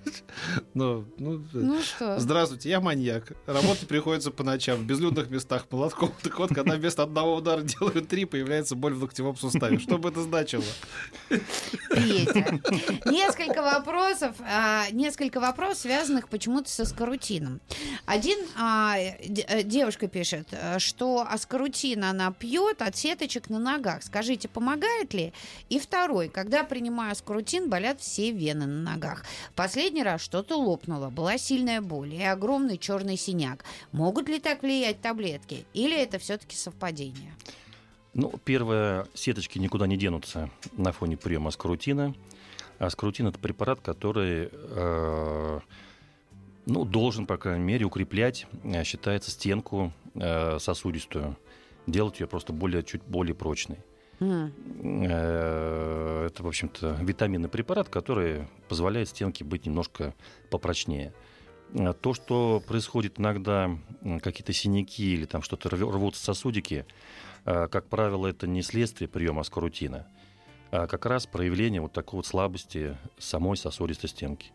Ну, 0.73 1.05
ну, 1.17 1.43
ну 1.51 1.81
что? 1.81 2.19
Здравствуйте, 2.19 2.69
я 2.69 2.79
маньяк. 2.79 3.33
Работать 3.45 3.87
приходится 3.87 4.31
по 4.31 4.43
ночам, 4.43 4.77
в 4.77 4.85
безлюдных 4.85 5.29
местах 5.29 5.65
молотком. 5.69 6.11
Так 6.23 6.37
вот, 6.39 6.53
когда 6.53 6.75
вместо 6.75 7.03
одного 7.03 7.35
удара 7.35 7.61
делают 7.61 8.07
три, 8.07 8.25
появляется 8.25 8.75
боль 8.75 8.93
в 8.93 9.01
локтевом 9.01 9.35
суставе. 9.35 9.79
Что 9.79 9.97
бы 9.97 10.09
это 10.09 10.21
значило? 10.21 10.63
Петя, 11.29 12.59
несколько 13.05 13.61
вопросов, 13.61 14.35
а, 14.39 14.89
несколько 14.91 15.39
вопросов, 15.39 15.79
связанных 15.79 16.29
почему-то 16.29 16.69
со 16.69 16.85
скорутином. 16.85 17.61
Один 18.05 18.37
а, 18.57 18.97
э, 18.97 19.63
девушка 19.63 20.07
пишет, 20.07 20.53
что 20.77 21.25
аскорутин 21.29 22.03
она 22.03 22.31
пьет 22.31 22.81
от 22.81 22.95
сеточек 22.95 23.49
на 23.49 23.59
ногах. 23.59 24.03
Скажите, 24.03 24.47
помогает 24.47 25.13
ли? 25.13 25.33
И 25.69 25.79
второй, 25.79 26.29
когда 26.29 26.63
принимаю 26.63 27.11
аскорутин, 27.11 27.69
болят 27.69 27.99
все 28.01 28.31
вены 28.31 28.65
на 28.65 28.91
ногах. 28.91 29.23
Последний 29.55 29.88
последний 29.89 30.03
раз 30.03 30.21
что-то 30.21 30.55
лопнуло, 30.55 31.09
была 31.09 31.39
сильная 31.39 31.81
боль 31.81 32.13
и 32.13 32.21
огромный 32.21 32.77
черный 32.77 33.17
синяк. 33.17 33.65
Могут 33.91 34.29
ли 34.29 34.39
так 34.39 34.61
влиять 34.61 35.01
таблетки? 35.01 35.65
Или 35.73 35.99
это 35.99 36.19
все-таки 36.19 36.55
совпадение? 36.55 37.33
Ну, 38.13 38.31
первое, 38.45 39.07
сеточки 39.15 39.57
никуда 39.57 39.87
не 39.87 39.97
денутся 39.97 40.51
на 40.73 40.91
фоне 40.91 41.17
приема 41.17 41.47
аскорутина. 41.47 42.13
Аскорутин– 42.77 43.27
это 43.29 43.39
препарат, 43.39 43.79
который 43.81 44.49
э, 44.51 45.59
ну, 46.67 46.85
должен, 46.85 47.25
по 47.25 47.37
крайней 47.37 47.65
мере, 47.65 47.85
укреплять, 47.85 48.45
э, 48.63 48.83
считается, 48.83 49.31
стенку 49.31 49.91
э, 50.13 50.59
сосудистую, 50.59 51.35
делать 51.87 52.19
ее 52.19 52.27
просто 52.27 52.53
более, 52.53 52.83
чуть 52.83 53.01
более 53.01 53.33
прочной. 53.33 53.79
Mm. 54.19 55.05
Это, 56.25 56.43
в 56.43 56.47
общем-то, 56.47 56.97
витаминный 57.01 57.49
препарат, 57.49 57.89
который 57.89 58.47
позволяет 58.67 59.09
стенке 59.09 59.43
быть 59.43 59.65
немножко 59.65 60.13
попрочнее. 60.49 61.13
Э, 61.73 61.93
то, 61.93 62.13
что 62.13 62.61
происходит 62.65 63.19
иногда, 63.19 63.71
какие-то 64.21 64.53
синяки 64.53 65.13
или 65.13 65.25
там 65.25 65.41
что-то 65.41 65.69
рвутся 65.69 66.23
сосудики, 66.23 66.85
как 67.45 67.87
правило, 67.87 68.27
это 68.27 68.47
не 68.47 68.61
следствие 68.61 69.07
приема 69.07 69.41
аскорутина, 69.41 70.05
а 70.71 70.87
как 70.87 71.05
раз 71.05 71.25
проявление 71.25 71.81
вот 71.81 71.93
такой 71.93 72.17
вот 72.17 72.27
слабости 72.27 72.97
самой 73.17 73.57
сосудистой 73.57 74.09
стенки. 74.09 74.51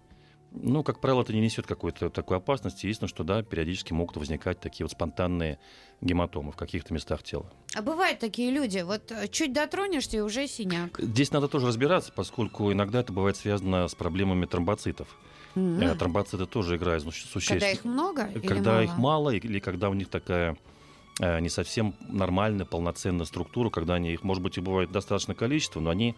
Ну, 0.56 0.84
как 0.84 1.00
правило, 1.00 1.22
это 1.22 1.32
не 1.32 1.40
несет 1.40 1.66
какой-то 1.66 2.10
такой 2.10 2.36
опасности. 2.36 2.86
Единственное, 2.86 3.08
что, 3.08 3.24
да, 3.24 3.42
периодически 3.42 3.92
могут 3.92 4.16
возникать 4.16 4.60
такие 4.60 4.84
вот 4.84 4.92
спонтанные 4.92 5.58
гематомы 6.00 6.52
в 6.52 6.56
каких-то 6.56 6.94
местах 6.94 7.24
тела. 7.24 7.50
А 7.74 7.82
бывают 7.82 8.20
такие 8.20 8.52
люди, 8.52 8.78
вот 8.78 9.10
э, 9.10 9.26
чуть 9.28 9.52
дотронешься, 9.52 10.18
и 10.18 10.20
уже 10.20 10.46
синяк. 10.46 11.00
Здесь 11.00 11.32
надо 11.32 11.48
тоже 11.48 11.66
разбираться, 11.66 12.12
поскольку 12.14 12.72
иногда 12.72 13.00
это 13.00 13.12
бывает 13.12 13.36
связано 13.36 13.88
с 13.88 13.96
проблемами 13.96 14.46
тромбоцитов. 14.46 15.08
Mm-hmm. 15.56 15.96
Тромбоциты 15.96 16.46
тоже 16.46 16.76
играют 16.76 17.02
существенную... 17.02 17.60
Когда 17.60 17.70
их 17.70 17.84
много 17.84 18.28
Когда 18.46 18.72
мало? 18.72 18.82
их 18.82 18.96
мало, 18.96 19.30
или 19.30 19.58
когда 19.58 19.88
у 19.88 19.94
них 19.94 20.08
такая 20.08 20.56
э, 21.20 21.40
не 21.40 21.48
совсем 21.48 21.96
нормальная, 22.00 22.64
полноценная 22.64 23.26
структура, 23.26 23.70
когда 23.70 23.94
они, 23.94 24.12
их, 24.12 24.22
может 24.22 24.42
быть, 24.42 24.56
и 24.56 24.60
бывает 24.60 24.92
достаточное 24.92 25.34
количество, 25.34 25.80
но 25.80 25.90
они 25.90 26.14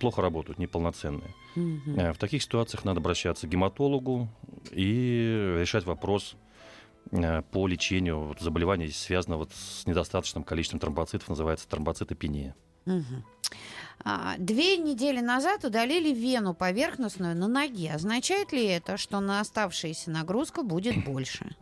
плохо 0.00 0.22
работают, 0.22 0.58
неполноценные. 0.58 1.34
Mm-hmm. 1.54 2.12
В 2.12 2.18
таких 2.18 2.42
ситуациях 2.42 2.84
надо 2.84 2.98
обращаться 2.98 3.46
к 3.46 3.50
гематологу 3.50 4.28
и 4.72 5.56
решать 5.60 5.84
вопрос 5.84 6.34
э, 7.12 7.42
по 7.42 7.68
лечению 7.68 8.20
вот, 8.20 8.40
заболевания, 8.40 8.88
связанного 8.88 9.40
вот 9.40 9.52
с 9.52 9.86
недостаточным 9.86 10.42
количеством 10.42 10.80
тромбоцитов, 10.80 11.28
называется 11.28 11.68
тромбоцитопения. 11.68 12.56
Угу. 12.86 13.24
Две 14.38 14.78
недели 14.78 15.20
назад 15.20 15.64
удалили 15.64 16.12
вену 16.14 16.54
поверхностную 16.54 17.36
на 17.36 17.48
ноге. 17.48 17.92
Означает 17.94 18.52
ли 18.52 18.64
это, 18.64 18.96
что 18.96 19.20
на 19.20 19.40
оставшаяся 19.40 20.10
нагрузка 20.10 20.62
будет 20.62 21.04
больше? 21.04 21.54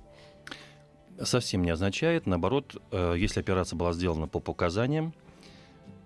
Совсем 1.21 1.65
не 1.65 1.71
означает. 1.71 2.27
Наоборот, 2.27 2.81
э, 2.93 3.15
если 3.19 3.41
операция 3.41 3.77
была 3.77 3.93
сделана 3.93 4.29
по 4.29 4.39
показаниям, 4.39 5.13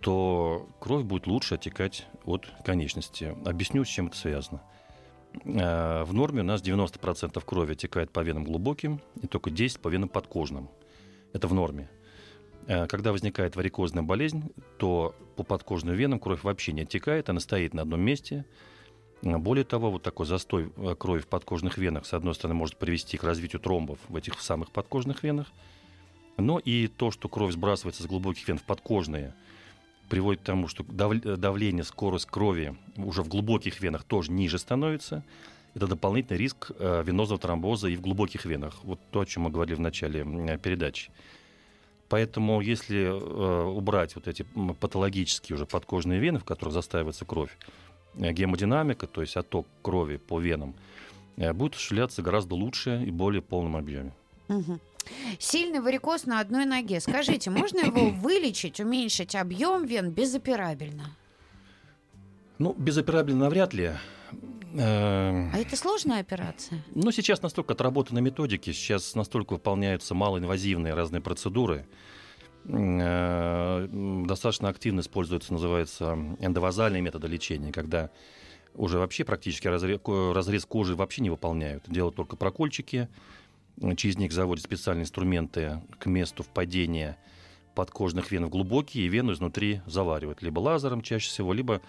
то 0.03 0.69
кровь 0.81 1.05
будет 1.05 1.27
лучше 1.27 1.55
оттекать 1.55 2.07
от 2.25 2.49
конечности. 2.65 3.37
Объясню, 3.45 3.85
с 3.85 3.89
чем 3.89 4.09
это 4.09 4.17
связано. 4.17 4.61
Э, 5.45 6.03
в 6.03 6.13
норме 6.13 6.41
у 6.41 6.45
нас 6.45 6.61
90% 6.61 7.43
крови 7.45 7.73
оттекает 7.73 8.11
по 8.11 8.21
венам 8.21 8.45
глубоким 8.45 9.01
и 9.23 9.29
только 9.29 9.51
10% 9.51 9.81
по 9.81 9.89
венам 9.89 10.09
подкожным. 10.09 10.69
Это 11.33 11.47
в 11.47 11.55
норме. 11.55 11.89
Э, 12.67 12.89
когда 12.89 13.13
возникает 13.13 13.55
варикозная 13.55 14.03
болезнь, 14.03 14.51
то 14.77 15.15
по 15.37 15.45
подкожным 15.45 15.95
венам 15.95 16.19
кровь 16.19 16.43
вообще 16.43 16.73
не 16.73 16.83
оттекает, 16.83 17.31
она 17.31 17.39
стоит 17.39 17.73
на 17.73 17.83
одном 17.83 18.01
месте. 18.01 18.45
Более 19.23 19.65
того, 19.65 19.93
вот 19.93 20.03
такой 20.03 20.27
застой 20.27 20.73
э, 20.77 20.97
крови 20.99 21.21
в 21.21 21.29
подкожных 21.29 21.79
венах, 21.79 22.07
с 22.07 22.13
одной 22.13 22.35
стороны, 22.35 22.55
может 22.59 22.77
привести 22.77 23.17
к 23.17 23.23
развитию 23.23 23.61
тромбов 23.61 24.01
в 24.09 24.17
этих 24.17 24.41
самых 24.41 24.73
подкожных 24.73 25.23
венах, 25.23 25.47
но 26.39 26.59
и 26.59 26.89
то, 26.89 27.13
что 27.13 27.29
кровь 27.29 27.53
сбрасывается 27.53 28.03
с 28.03 28.07
глубоких 28.07 28.49
вен 28.49 28.59
в 28.59 28.65
подкожные– 28.65 29.33
приводит 30.13 30.43
к 30.43 30.45
тому, 30.45 30.69
что 30.69 30.85
давление, 30.85 31.85
скорость 31.85 32.27
крови 32.27 32.77
уже 32.99 33.23
в 33.23 33.29
глубоких 33.29 33.81
венах 33.81 34.05
тоже 34.05 34.31
ниже 34.31 34.59
становится. 34.59 35.25
Это 35.75 35.87
дополнительный 35.87 36.37
риск 36.37 36.71
э, 36.79 37.03
венозного 37.03 37.41
тромбоза 37.41 37.89
и 37.89 37.97
в 37.97 38.03
глубоких 38.03 38.45
венах. 38.45 38.75
Вот 38.83 39.01
то, 39.11 39.21
о 39.21 39.25
чем 39.25 39.45
мы 39.45 39.51
говорили 39.51 39.75
в 39.75 39.81
начале 39.81 40.59
передачи. 40.63 41.11
Поэтому 42.11 42.61
если 42.61 43.05
э, 43.05 43.65
убрать 43.65 44.15
вот 44.15 44.29
эти 44.29 44.45
патологические 44.81 45.57
уже 45.57 45.65
подкожные 45.65 46.21
вены, 46.21 46.41
в 46.41 46.45
которых 46.45 46.75
застаивается 46.75 47.25
кровь, 47.25 47.57
э, 48.17 48.33
гемодинамика, 48.33 49.07
то 49.07 49.23
есть 49.23 49.39
отток 49.39 49.67
крови 49.81 50.19
по 50.19 50.39
венам, 50.39 50.75
э, 51.39 51.55
будет 51.55 51.73
осуществляться 51.73 52.21
гораздо 52.21 52.55
лучше 52.55 53.03
и 53.03 53.11
более 53.11 53.41
полном 53.41 53.77
объеме. 53.77 54.13
Угу. 54.51 54.79
Сильный 55.39 55.81
варикоз 55.81 56.27
на 56.27 56.41
одной 56.41 56.65
ноге. 56.65 57.01
Скажите, 57.01 57.51
можно 57.51 57.81
его 57.81 58.11
вылечить, 58.21 58.81
уменьшить 58.81 59.35
объем 59.35 59.85
вен 59.85 60.11
безоперабельно? 60.11 61.17
Ну, 62.59 62.75
безоперабельно 62.79 63.41
навряд 63.41 63.75
ли. 63.75 63.93
А 64.75 65.51
это 65.55 65.77
сложная 65.77 66.21
операция? 66.21 66.83
Ну, 66.95 67.11
сейчас 67.13 67.43
настолько 67.43 67.75
отработаны 67.75 68.21
методики, 68.21 68.73
сейчас 68.73 69.15
настолько 69.15 69.55
выполняются 69.55 70.15
малоинвазивные 70.15 70.95
разные 70.95 71.21
процедуры. 71.21 71.87
Э, 72.65 73.89
достаточно 74.27 74.69
активно 74.69 75.01
используются, 75.01 75.53
называется, 75.53 76.17
эндовазальные 76.39 77.03
методы 77.03 77.27
лечения, 77.27 77.73
когда 77.73 78.11
уже 78.75 78.99
вообще 78.99 79.25
практически 79.25 79.69
разрез, 79.69 80.01
разрез 80.07 80.65
кожи 80.65 80.95
вообще 80.95 81.23
не 81.23 81.31
выполняют. 81.31 81.85
Делают 81.89 82.17
только 82.17 82.37
прокольчики, 82.37 83.09
через 83.97 84.17
них 84.17 84.33
заводят 84.33 84.65
специальные 84.65 85.05
инструменты 85.05 85.83
к 85.99 86.07
месту 86.07 86.43
впадения 86.43 87.17
подкожных 87.75 88.31
вен 88.31 88.47
в 88.47 88.51
глубокие, 88.51 89.07
и 89.07 89.09
вену 89.09 89.33
изнутри 89.33 89.81
заваривают. 89.87 90.43
Либо 90.43 90.61
лазером 90.61 91.03
чаще 91.03 91.29
всего, 91.29 91.53
либо 91.53 91.81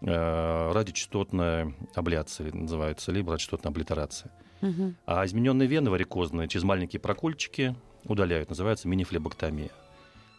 э, 0.00 0.72
радиочастотная 0.72 1.74
абляция 1.94 2.52
называется, 2.52 3.10
либо 3.12 3.32
радиочастотная 3.32 3.70
облитерация. 3.70 4.30
Угу. 4.62 4.94
А 5.06 5.26
измененные 5.26 5.68
вены 5.68 5.90
варикозные 5.90 6.48
через 6.48 6.64
маленькие 6.64 7.00
прокольчики 7.00 7.74
удаляют, 8.04 8.48
называется 8.48 8.88
мини-флебоктомия. 8.88 9.70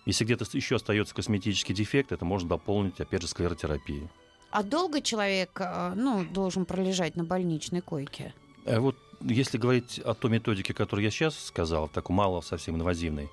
Если 0.05 0.23
где-то 0.23 0.45
еще 0.53 0.75
остается 0.75 1.15
косметический 1.15 1.73
дефект, 1.73 2.11
это 2.11 2.25
можно 2.25 2.49
дополнить, 2.49 2.99
опять 3.01 3.21
же, 3.21 3.27
склеротерапией. 3.27 4.07
А 4.51 4.63
долго 4.63 5.01
человек 5.01 5.59
э, 5.59 5.93
ну, 5.95 6.23
должен 6.23 6.65
пролежать 6.65 7.15
на 7.15 7.23
больничной 7.23 7.81
койке? 7.81 8.33
Э, 8.65 8.79
вот 8.79 8.95
если 9.21 9.57
говорить 9.57 9.99
о 9.99 10.13
той 10.13 10.31
методике, 10.31 10.73
которую 10.73 11.03
я 11.03 11.11
сейчас 11.11 11.37
сказал, 11.37 11.87
такой 11.87 12.15
мало 12.15 12.41
совсем 12.41 12.75
инвазивной, 12.75 13.29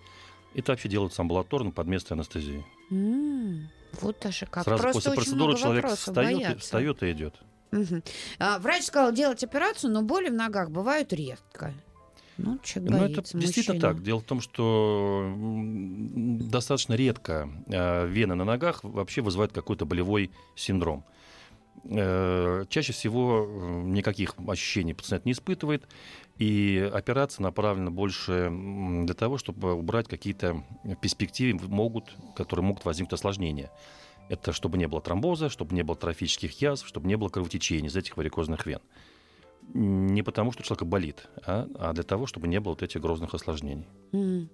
это 0.55 0.73
вообще 0.73 0.88
делается 0.88 1.23
амбулаторно 1.23 1.71
под 1.71 1.87
место 1.87 2.14
анестезии. 2.14 2.64
Mm, 2.90 3.64
вот 4.01 4.16
даже 4.21 4.47
как. 4.47 4.64
Сразу 4.64 4.83
Просто 4.83 5.11
после 5.11 5.12
процедуры 5.12 5.57
человек 5.57 5.87
встает, 5.88 6.61
встает 6.61 7.03
и 7.03 7.12
идет. 7.12 7.35
Угу. 7.73 8.03
А, 8.38 8.59
врач 8.59 8.85
сказал 8.85 9.12
делать 9.12 9.42
операцию, 9.42 9.92
но 9.92 10.03
боли 10.03 10.29
в 10.29 10.35
ногах 10.35 10.71
бывают 10.71 11.12
редко. 11.12 11.73
Ну, 12.38 12.59
человек 12.62 12.90
ну, 12.90 13.05
это 13.05 13.23
действительно 13.38 13.75
мужчина. 13.75 13.81
так. 13.95 14.03
Дело 14.03 14.21
в 14.21 14.25
том, 14.25 14.40
что 14.40 15.33
достаточно 15.37 16.95
редко 16.95 17.49
а, 17.68 18.07
вены 18.07 18.35
на 18.35 18.45
ногах 18.45 18.81
вообще 18.83 19.23
вызывают 19.23 19.53
какой-то 19.53 19.87
болевой 19.87 20.31
синдром. 20.55 21.05
Э, 21.85 22.64
чаще 22.68 22.92
всего 22.92 23.45
э, 23.47 23.83
никаких 23.85 24.35
ощущений 24.47 24.95
пациент 24.95 25.25
не 25.25 25.33
испытывает, 25.33 25.88
и 26.38 26.90
операция 26.92 27.42
направлена 27.42 27.90
больше 27.90 28.51
для 28.51 29.14
того, 29.14 29.37
чтобы 29.37 29.75
убрать 29.75 30.09
какие-то 30.09 30.64
перспективы, 31.01 31.59
могут, 31.68 32.16
которые 32.37 32.64
могут 32.64 32.85
возникнуть 32.85 33.18
осложнения. 33.18 33.71
Это 34.29 34.53
чтобы 34.53 34.79
не 34.79 34.87
было 34.87 35.01
тромбоза, 35.01 35.49
чтобы 35.49 35.75
не 35.75 35.83
было 35.83 35.97
трофических 35.97 36.61
язв, 36.62 36.87
чтобы 36.87 37.09
не 37.09 37.16
было 37.16 37.29
кровотечения 37.29 37.88
из 37.88 37.97
этих 37.97 38.16
варикозных 38.16 38.64
вен 38.66 38.81
не 39.75 40.22
потому, 40.22 40.53
что 40.53 40.62
человек 40.62 40.85
болит, 40.85 41.29
а, 41.46 41.68
а 41.79 41.92
для 41.92 42.03
того, 42.03 42.27
чтобы 42.27 42.48
не 42.48 42.61
было 42.61 42.72
вот 42.72 42.83
этих 42.83 43.01
грозных 43.01 43.35
осложнений. 43.35 43.87
Mm. 44.12 44.48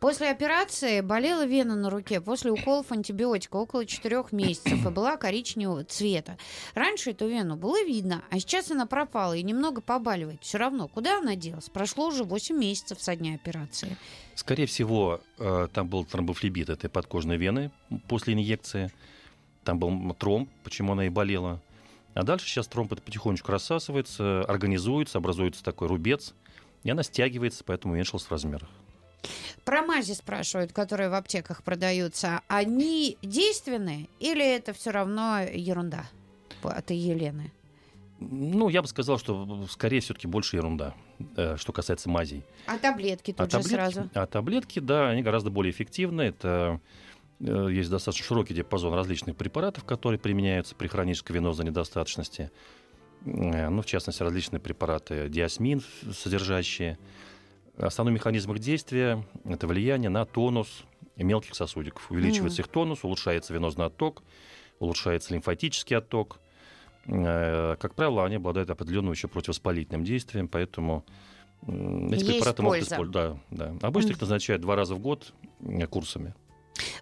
После 0.00 0.30
операции 0.30 1.00
болела 1.00 1.46
вена 1.46 1.76
на 1.76 1.90
руке 1.90 2.20
после 2.20 2.50
уколов 2.50 2.90
антибиотика 2.90 3.56
около 3.56 3.86
4 3.86 4.24
месяцев 4.32 4.84
и 4.84 4.88
была 4.88 5.16
коричневого 5.16 5.84
цвета. 5.84 6.36
Раньше 6.74 7.10
эту 7.10 7.28
вену 7.28 7.56
было 7.56 7.82
видно, 7.84 8.24
а 8.30 8.38
сейчас 8.40 8.70
она 8.70 8.86
пропала 8.86 9.34
и 9.34 9.42
немного 9.42 9.80
побаливает. 9.80 10.42
Все 10.42 10.58
равно, 10.58 10.88
куда 10.88 11.18
она 11.18 11.36
делась? 11.36 11.68
Прошло 11.68 12.08
уже 12.08 12.24
8 12.24 12.56
месяцев 12.56 13.00
со 13.00 13.14
дня 13.14 13.34
операции. 13.34 13.96
Скорее 14.34 14.66
всего, 14.66 15.20
э, 15.38 15.68
там 15.72 15.88
был 15.88 16.04
тромбофлебит 16.04 16.68
этой 16.68 16.90
подкожной 16.90 17.36
вены 17.36 17.70
после 18.08 18.34
инъекции. 18.34 18.90
Там 19.64 19.78
был 19.78 20.14
тромб, 20.14 20.50
почему 20.62 20.92
она 20.92 21.06
и 21.06 21.08
болела. 21.08 21.60
А 22.16 22.22
дальше 22.22 22.46
сейчас 22.46 22.66
тромб 22.66 22.94
это 22.94 23.02
потихонечку 23.02 23.52
рассасывается, 23.52 24.40
организуется, 24.44 25.18
образуется 25.18 25.62
такой 25.62 25.86
рубец, 25.88 26.34
и 26.82 26.90
она 26.90 27.02
стягивается, 27.02 27.62
поэтому 27.62 27.92
уменьшилась 27.92 28.24
в 28.24 28.30
размерах. 28.30 28.70
Про 29.66 29.82
мази 29.82 30.12
спрашивают, 30.12 30.72
которые 30.72 31.10
в 31.10 31.14
аптеках 31.14 31.62
продаются. 31.62 32.40
Они 32.48 33.18
действенные 33.20 34.08
или 34.18 34.42
это 34.42 34.72
все 34.72 34.92
равно 34.92 35.40
ерунда 35.40 36.06
от 36.62 36.90
Елены? 36.90 37.52
Ну, 38.18 38.70
я 38.70 38.80
бы 38.80 38.88
сказал, 38.88 39.18
что 39.18 39.66
скорее 39.68 40.00
все-таки 40.00 40.26
больше 40.26 40.56
ерунда, 40.56 40.94
э, 41.36 41.56
что 41.58 41.72
касается 41.72 42.08
мазей. 42.08 42.44
А 42.66 42.78
таблетки 42.78 43.32
тут 43.32 43.40
а 43.40 43.44
же 43.44 43.50
таблетки, 43.50 43.74
сразу? 43.74 44.10
А 44.14 44.26
таблетки, 44.26 44.78
да, 44.78 45.10
они 45.10 45.22
гораздо 45.22 45.50
более 45.50 45.70
эффективны. 45.70 46.22
Это 46.22 46.80
есть 47.40 47.90
достаточно 47.90 48.24
широкий 48.24 48.54
диапазон 48.54 48.94
различных 48.94 49.36
препаратов, 49.36 49.84
которые 49.84 50.18
применяются 50.18 50.74
при 50.74 50.88
хронической 50.88 51.36
венозной 51.36 51.66
недостаточности. 51.66 52.50
Э, 53.26 53.68
ну, 53.68 53.82
в 53.82 53.86
частности, 53.86 54.22
различные 54.22 54.60
препараты 54.60 55.28
диасмин 55.28 55.82
содержащие. 56.12 56.98
Основной 57.76 58.14
механизм 58.14 58.52
их 58.52 58.58
действия– 58.60 59.22
это 59.44 59.66
влияние 59.66 60.08
на 60.08 60.24
тонус 60.24 60.84
мелких 61.16 61.54
сосудиков. 61.54 62.10
Увеличивается 62.10 62.62
mm. 62.62 62.64
их 62.64 62.68
тонус, 62.68 63.04
улучшается 63.04 63.52
венозный 63.52 63.86
отток, 63.86 64.22
улучшается 64.78 65.34
лимфатический 65.34 65.96
отток. 65.96 66.38
Э, 67.06 67.76
как 67.78 67.94
правило, 67.94 68.24
они 68.24 68.36
обладают 68.36 68.70
определенным 68.70 69.12
еще 69.12 69.28
противовоспалительным 69.28 70.04
действием, 70.04 70.48
поэтому 70.48 71.04
эти 71.66 72.14
Есть 72.14 72.26
препараты 72.26 72.62
польза. 72.62 72.62
могут 72.62 72.82
использовать. 72.82 73.40
Да, 73.50 73.74
да. 73.74 73.86
Обычно 73.86 74.08
mm. 74.08 74.12
их 74.12 74.20
назначают 74.20 74.62
два 74.62 74.76
раза 74.76 74.94
в 74.94 75.00
год 75.00 75.34
курсами. 75.90 76.34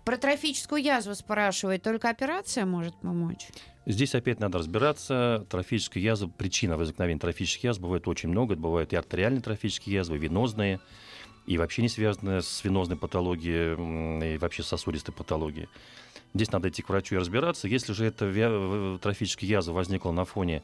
Про 0.05 0.17
трофическую 0.17 0.83
язву 0.83 1.15
спрашивает, 1.15 1.83
только 1.83 2.11
операция 2.11 2.67
может 2.67 2.95
помочь? 3.01 3.49
Здесь 3.87 4.15
опять 4.15 4.41
надо 4.41 4.59
разбираться. 4.59 5.47
Трофическая 5.51 6.03
язва, 6.03 6.29
причина 6.29 6.77
возникновения 6.77 7.21
трофических 7.21 7.65
язв 7.65 7.81
бывает 7.81 8.09
очень 8.09 8.29
много. 8.29 8.55
Это 8.55 8.63
бывают 8.63 8.93
и 8.93 8.97
артериальные 8.97 9.43
трофические 9.43 9.97
язвы, 9.97 10.19
венозные, 10.19 10.81
и 11.47 11.59
вообще 11.59 11.83
не 11.83 11.89
связанные 11.89 12.41
с 12.41 12.65
венозной 12.65 12.97
патологией, 12.97 14.35
и 14.35 14.39
вообще 14.39 14.63
сосудистой 14.63 15.15
патологией. 15.15 15.69
Здесь 16.33 16.51
надо 16.51 16.69
идти 16.71 16.83
к 16.83 16.89
врачу 16.89 17.15
и 17.17 17.19
разбираться. 17.19 17.69
Если 17.69 17.93
же 17.93 18.07
эта 18.07 18.99
трофическая 19.03 19.49
язва 19.49 19.73
возникла 19.73 20.13
на 20.13 20.25
фоне 20.25 20.63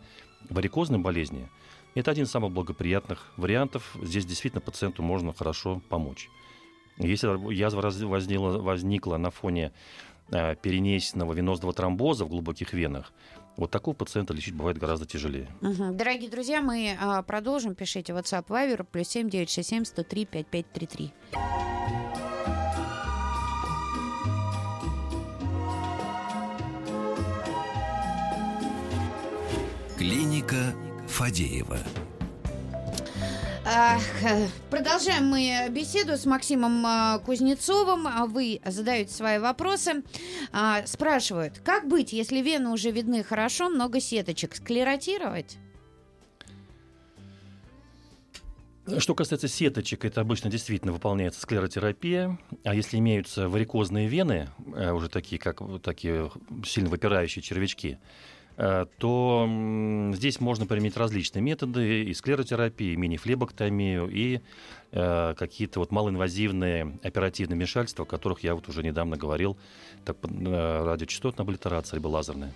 варикозной 0.49 0.99
болезни, 0.99 1.49
это 1.95 2.11
один 2.11 2.25
из 2.25 2.31
самых 2.31 2.53
благоприятных 2.53 3.33
вариантов. 3.37 3.97
Здесь 4.01 4.25
действительно 4.25 4.61
пациенту 4.61 5.03
можно 5.03 5.35
хорошо 5.35 5.83
помочь. 5.91 6.31
Если 7.01 7.53
язва 7.53 7.81
возникла, 7.81 8.59
возникла 8.59 9.17
на 9.17 9.31
фоне 9.31 9.73
э, 10.31 10.55
перенесенного 10.57 11.33
венозного 11.33 11.73
тромбоза 11.73 12.25
в 12.25 12.29
глубоких 12.29 12.73
венах, 12.73 13.13
вот 13.57 13.71
такого 13.71 13.95
пациента 13.95 14.33
лечить 14.33 14.55
бывает 14.55 14.79
гораздо 14.79 15.07
тяжелее. 15.07 15.49
Угу. 15.61 15.95
Дорогие 15.95 16.31
друзья, 16.31 16.63
мы 16.63 16.97
а, 17.01 17.23
продолжим. 17.23 17.75
Пишите 17.75 18.13
WhatsApp 18.13 18.47
Viber 18.47 18.87
плюс 18.91 19.09
семь 19.09 19.29
девять 19.29 19.51
шесть 19.51 19.71
семь 19.71 19.85
сто 19.85 20.03
три 20.03 20.25
пять 20.25 20.47
пять 20.47 20.71
три 20.73 20.87
три. 20.87 21.13
Клиника 29.99 30.75
Фадеева. 31.09 31.79
Продолжаем 34.71 35.27
мы 35.27 35.69
беседу 35.71 36.17
с 36.17 36.25
Максимом 36.25 36.85
а, 36.87 37.19
Кузнецовым. 37.19 38.07
А 38.07 38.27
вы 38.27 38.61
задаете 38.65 39.13
свои 39.13 39.39
вопросы. 39.39 40.03
А, 40.53 40.87
спрашивают, 40.87 41.59
как 41.59 41.87
быть, 41.87 42.13
если 42.13 42.41
вены 42.41 42.71
уже 42.71 42.91
видны 42.91 43.23
хорошо, 43.23 43.69
много 43.69 44.01
сеточек? 44.01 44.57
Склеротировать? 44.57 45.59
Что 48.99 49.15
касается 49.15 49.47
сеточек, 49.47 50.05
это 50.05 50.23
обычно 50.23 50.51
действительно 50.51 50.93
выполняется 50.93 51.41
склеротерапия. 51.41 52.39
А 52.65 52.75
если 52.75 52.97
имеются 52.97 53.49
варикозные 53.49 54.09
вены, 54.09 54.49
э, 54.75 54.91
уже 54.91 55.09
такие, 55.09 55.39
как 55.39 55.61
такие 55.83 56.31
сильно 56.65 56.89
выпирающие 56.89 57.43
червячки, 57.43 57.99
Э, 57.99 58.30
то 58.99 59.49
здесь 60.13 60.39
можно 60.39 60.67
применить 60.67 60.97
различные 60.97 61.41
методы 61.41 62.05
и 62.05 62.13
склеротерапии, 62.13 62.93
и 62.93 62.97
мини-флебоктомию, 62.97 64.09
и 64.11 64.41
э, 64.93 65.35
какие-то 65.35 65.81
вот 65.81 65.91
малоинвазивные 65.91 66.99
оперативные 67.03 67.57
вмешательства, 67.57 68.03
о 68.03 68.07
которых 68.07 68.45
я 68.45 68.55
вот 68.55 68.69
уже 68.69 68.83
недавно 68.83 69.17
говорил, 69.17 69.57
так, 70.05 70.19
э, 70.23 70.85
радиочастотная 70.85 71.45
облитерация 71.45 71.97
либо 71.97 72.09
лазерная. 72.09 72.53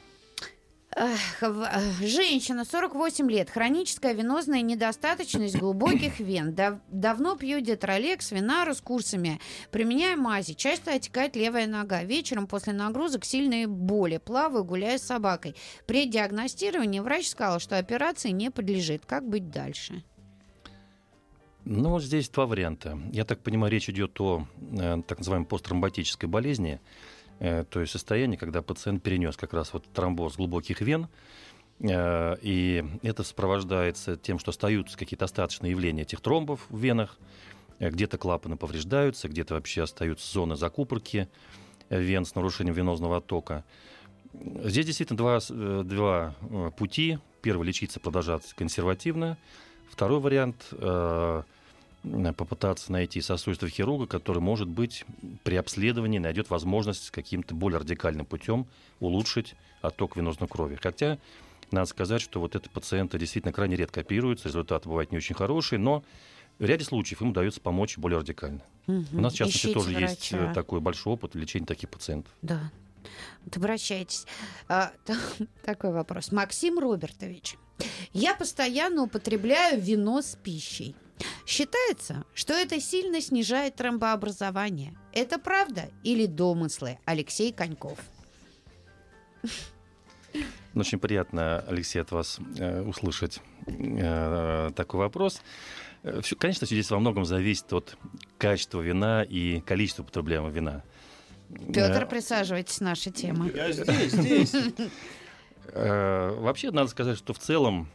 Э, 0.97 1.15
Женщина, 2.01 2.65
48 2.65 3.31
лет, 3.31 3.51
хроническая 3.51 4.13
венозная 4.15 4.63
недостаточность 4.63 5.57
глубоких 5.57 6.21
вен. 6.21 6.55
Дав- 6.55 6.79
давно 6.89 7.37
пью 7.37 7.61
детролекс, 7.61 8.31
винару 8.31 8.75
с 8.75 8.81
курсами. 8.81 9.41
Применяю 9.71 10.21
мази. 10.21 10.55
Часто 10.55 10.93
отекает 10.95 11.35
левая 11.37 11.67
нога. 11.67 12.05
Вечером 12.05 12.47
после 12.47 12.73
нагрузок 12.73 13.25
сильные 13.25 13.67
боли. 13.67 14.19
Плаваю, 14.19 14.65
гуляю 14.65 14.99
с 14.99 15.03
собакой. 15.03 15.57
При 15.87 16.07
диагностировании 16.07 17.01
врач 17.01 17.29
сказал, 17.29 17.59
что 17.59 17.77
операции 17.79 18.31
не 18.31 18.51
подлежит. 18.51 19.05
Как 19.05 19.29
быть 19.29 19.51
дальше? 19.51 20.05
Ну, 21.65 21.91
вот 21.91 22.03
здесь 22.03 22.29
два 22.29 22.47
варианта. 22.47 22.99
Я 23.11 23.25
так 23.25 23.41
понимаю, 23.41 23.73
речь 23.73 23.89
идет 23.89 24.21
о 24.21 24.47
э, 24.79 25.03
так 25.09 25.19
называемой 25.19 25.49
посттромботической 25.49 26.29
болезни, 26.29 26.79
то 27.39 27.81
есть 27.81 27.93
состоянии, 27.93 28.37
когда 28.37 28.63
пациент 28.63 29.03
перенес 29.03 29.37
как 29.37 29.53
раз 29.53 29.73
вот 29.73 29.85
тромбоз 29.93 30.37
глубоких 30.37 30.81
вен, 30.81 31.09
э, 31.81 32.37
и 32.43 32.85
это 33.03 33.23
сопровождается 33.23 34.17
тем, 34.17 34.39
что 34.39 34.51
остаются 34.51 34.97
какие-то 34.97 35.25
остаточные 35.25 35.73
явления 35.73 36.03
этих 36.03 36.21
тромбов 36.21 36.67
в 36.69 36.79
венах, 36.79 37.19
э, 37.79 37.91
где-то 37.91 38.19
клапаны 38.19 38.57
повреждаются, 38.57 39.29
где-то 39.29 39.55
вообще 39.55 39.83
остаются 39.83 40.33
зоны 40.33 40.57
закупорки 40.57 41.29
э, 41.89 42.01
вен 42.01 42.25
с 42.25 42.35
нарушением 42.35 42.75
венозного 42.75 43.19
оттока. 43.19 43.65
Здесь 44.65 44.87
действительно 44.87 45.17
два, 45.17 45.39
э, 45.49 45.83
два 45.85 46.35
э, 46.41 46.71
пути. 46.77 47.19
Первый 47.43 47.67
лечиться, 47.67 48.01
продолжать 48.01 48.53
консервативно. 48.55 49.37
Второй 49.91 50.19
вариант 50.19 50.67
э, 50.73 51.43
попытаться 52.37 52.93
найти 52.93 53.21
сосудистого 53.21 53.71
хирурга, 53.71 54.07
который, 54.07 54.41
может 54.41 54.69
быть, 54.69 55.05
при 55.43 55.57
обследовании 55.57 56.19
найдет 56.19 56.51
возможность 56.51 57.11
каким-то 57.11 57.55
более 57.55 57.81
радикальным 57.81 58.27
путем 58.27 58.67
улучшить 59.01 59.55
отток 59.81 60.17
венозной 60.17 60.49
крови. 60.49 60.79
Хотя, 60.81 61.19
надо 61.71 61.87
сказать, 61.87 62.21
что 62.21 62.41
вот 62.41 62.55
эти 62.57 62.69
пациенты 62.69 63.19
действительно 63.19 63.53
крайне 63.53 63.77
редко 63.77 64.01
оперируются, 64.01 64.49
результаты 64.49 64.89
бывают 64.89 65.13
не 65.13 65.19
очень 65.19 65.35
хорошие, 65.35 65.79
но 65.79 66.05
в 66.59 66.65
ряде 66.65 66.85
случаев 66.85 67.23
им 67.23 67.31
удается 67.31 67.61
помочь 67.61 67.97
более 67.99 68.19
радикально. 68.21 68.61
У 68.87 68.93
нас, 69.13 69.33
в 69.33 69.37
частности, 69.37 69.59
Ищите 69.67 69.75
тоже 69.75 69.93
есть 69.93 70.31
врача. 70.33 70.51
э, 70.51 70.55
такой 70.55 70.81
большой 70.81 71.15
опыт 71.15 71.35
лечения 71.35 71.67
таких 71.67 71.89
пациентов. 71.89 72.33
Да. 72.43 72.71
Вот 73.45 73.57
обращайтесь. 73.57 74.27
А, 74.69 74.93
та- 75.05 75.17
такой 75.65 75.93
вопрос. 75.93 76.33
Максим 76.33 76.79
Робертович. 76.79 77.57
Я 78.13 78.35
постоянно 78.35 79.03
употребляю 79.03 79.81
вино 79.81 80.23
с 80.23 80.37
пищей. 80.37 80.95
Считается, 81.47 82.25
что 82.35 82.55
это 82.55 82.81
сильно 82.81 83.21
снижает 83.21 83.77
тромбообразование. 83.77 84.95
Это 85.13 85.39
правда 85.39 85.89
или 86.03 86.27
домыслы? 86.27 86.99
Алексей 87.05 87.53
Коньков. 87.53 87.99
Ну, 90.73 90.81
Очень 90.81 90.99
приятно, 90.99 91.61
Алексей, 91.69 92.01
от 92.01 92.11
вас 92.11 92.41
э, 92.59 92.83
услышать 92.83 93.41
э, 93.67 94.71
такой 94.75 94.99
вопрос. 94.99 95.41
Э, 96.03 96.21
всё- 96.23 96.35
конечно, 96.35 96.67
здесь 96.67 96.91
во 96.91 96.99
многом 96.99 97.25
зависит 97.25 97.73
от 97.73 97.97
качества 98.39 98.81
вина 98.81 99.23
и 99.23 99.61
количества 99.61 100.03
употребляемого 100.03 100.51
вина. 100.51 100.83
Петр, 101.73 102.03
Э, 102.03 102.07
присаживайтесь, 102.07 102.81
наша 102.81 103.13
тема. 103.13 103.49
Я 103.55 103.71
здесь, 103.71 104.13
здесь. 104.13 104.53
Э, 105.69 106.31
Вообще, 106.41 106.73
надо 106.73 106.89
сказать, 106.91 107.17
что 107.19 107.33
в 107.33 107.39
целом 107.39 107.89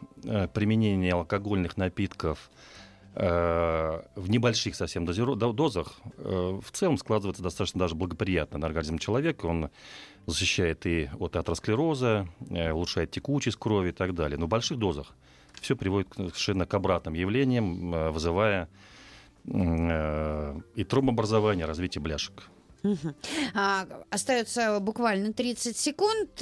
применение 0.54 1.14
алкогольных 1.14 1.76
напитков 1.76 2.50
э, 2.50 2.69
в 3.20 4.30
небольших 4.30 4.76
совсем 4.76 5.06
дозах 5.06 6.00
э, 6.18 6.60
в 6.64 6.72
целом 6.72 6.98
складывается 6.98 7.44
достаточно 7.44 7.80
даже 7.80 7.96
благоприятно 7.96 8.60
на 8.60 8.68
организм 8.68 8.98
человека. 8.98 9.46
Он 9.46 9.70
защищает 10.26 10.86
и 10.86 11.10
от 11.20 11.36
атеросклероза, 11.36 12.28
э, 12.50 12.72
улучшает 12.72 13.12
текучесть 13.12 13.58
крови 13.58 13.90
и 13.90 13.92
так 13.92 14.14
далее. 14.14 14.38
Но 14.38 14.46
в 14.46 14.50
больших 14.50 14.78
дозах 14.78 15.16
все 15.60 15.76
приводит 15.76 16.14
совершенно 16.16 16.66
к 16.66 16.74
обратным 16.74 17.14
явлениям, 17.14 17.94
э, 17.94 18.12
вызывая 18.12 18.70
э, 19.46 20.60
и 20.76 20.84
тромбообразование, 20.84 21.66
развитие 21.66 22.02
бляшек. 22.02 22.50
Мгм. 22.84 23.14
А, 23.54 23.86
остается 24.10 24.80
буквально 24.80 25.34
30 25.34 25.78
секунд. 25.78 26.42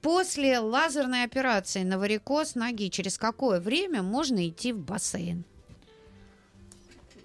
После 0.00 0.58
лазерной 0.60 1.24
операции 1.24 1.82
на 1.82 1.98
варикоз 1.98 2.54
ноги 2.54 2.88
через 2.88 3.18
какое 3.18 3.60
время 3.60 4.02
можно 4.02 4.48
идти 4.48 4.72
в 4.72 4.78
бассейн? 4.78 5.44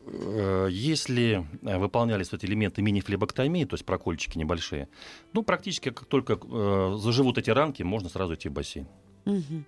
Э, 0.05 0.67
Если 0.71 1.45
э, 1.61 1.77
выполнялись 1.77 2.31
вот 2.31 2.43
элементы 2.43 2.81
мини-флебоктомии, 2.81 3.65
то 3.65 3.75
есть 3.75 3.85
прокольчики 3.85 4.37
небольшие, 4.37 4.87
ну, 5.33 5.43
практически 5.43 5.89
как 5.89 6.05
только 6.05 6.39
э, 6.41 6.95
заживут 6.97 7.37
эти 7.37 7.49
ранки, 7.49 7.83
можно 7.83 8.09
сразу 8.09 8.33
идти 8.35 8.49
в 8.49 8.53
бассейн. 8.53 8.87
Мгм. 9.25 9.65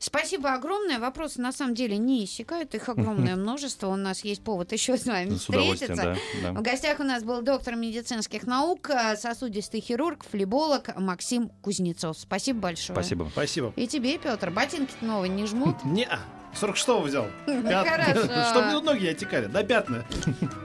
Спасибо 0.00 0.52
огромное. 0.54 0.98
Вопросы 0.98 1.40
на 1.40 1.52
самом 1.52 1.76
деле 1.76 1.96
не 1.98 2.24
иссякают, 2.24 2.74
их 2.74 2.88
огромное 2.88 3.36
множество. 3.36 3.86
У 3.86 3.94
нас 3.96 4.24
есть 4.24 4.42
повод 4.42 4.72
еще 4.72 4.96
с 4.96 5.06
вами 5.06 5.30
С 5.30 5.42
встретиться. 5.42 5.94
да. 5.94 6.50
В 6.50 6.54
да. 6.54 6.60
гостях 6.60 6.98
у 6.98 7.04
нас 7.04 7.22
был 7.22 7.42
доктор 7.42 7.76
медицинских 7.76 8.44
наук, 8.44 8.90
сосудистый 9.16 9.80
хирург, 9.80 10.24
флеболог 10.28 10.90
Максим 10.96 11.48
Кузнецов. 11.62 12.18
Спасибо 12.18 12.58
большое. 12.60 12.96
Спасибо. 12.96 13.28
Спасибо. 13.30 13.72
И 13.76 13.86
тебе, 13.86 14.18
Петр, 14.18 14.50
ботинки 14.50 14.94
новые 15.00 15.30
не 15.30 15.46
жмут? 15.46 15.76
Не, 15.84 16.08
46-го 16.54 17.00
взял. 17.02 17.26
Хорошо. 17.46 18.22
Чтобы 18.50 18.80
ноги 18.82 19.04
не 19.04 19.08
отекали. 19.10 19.46
До 19.46 19.62
пятна. 19.64 20.04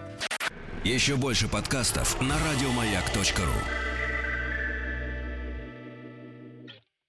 Еще 0.84 1.16
больше 1.16 1.48
подкастов 1.48 2.20
на 2.22 2.36
радиомаяк.ру. 2.38 3.93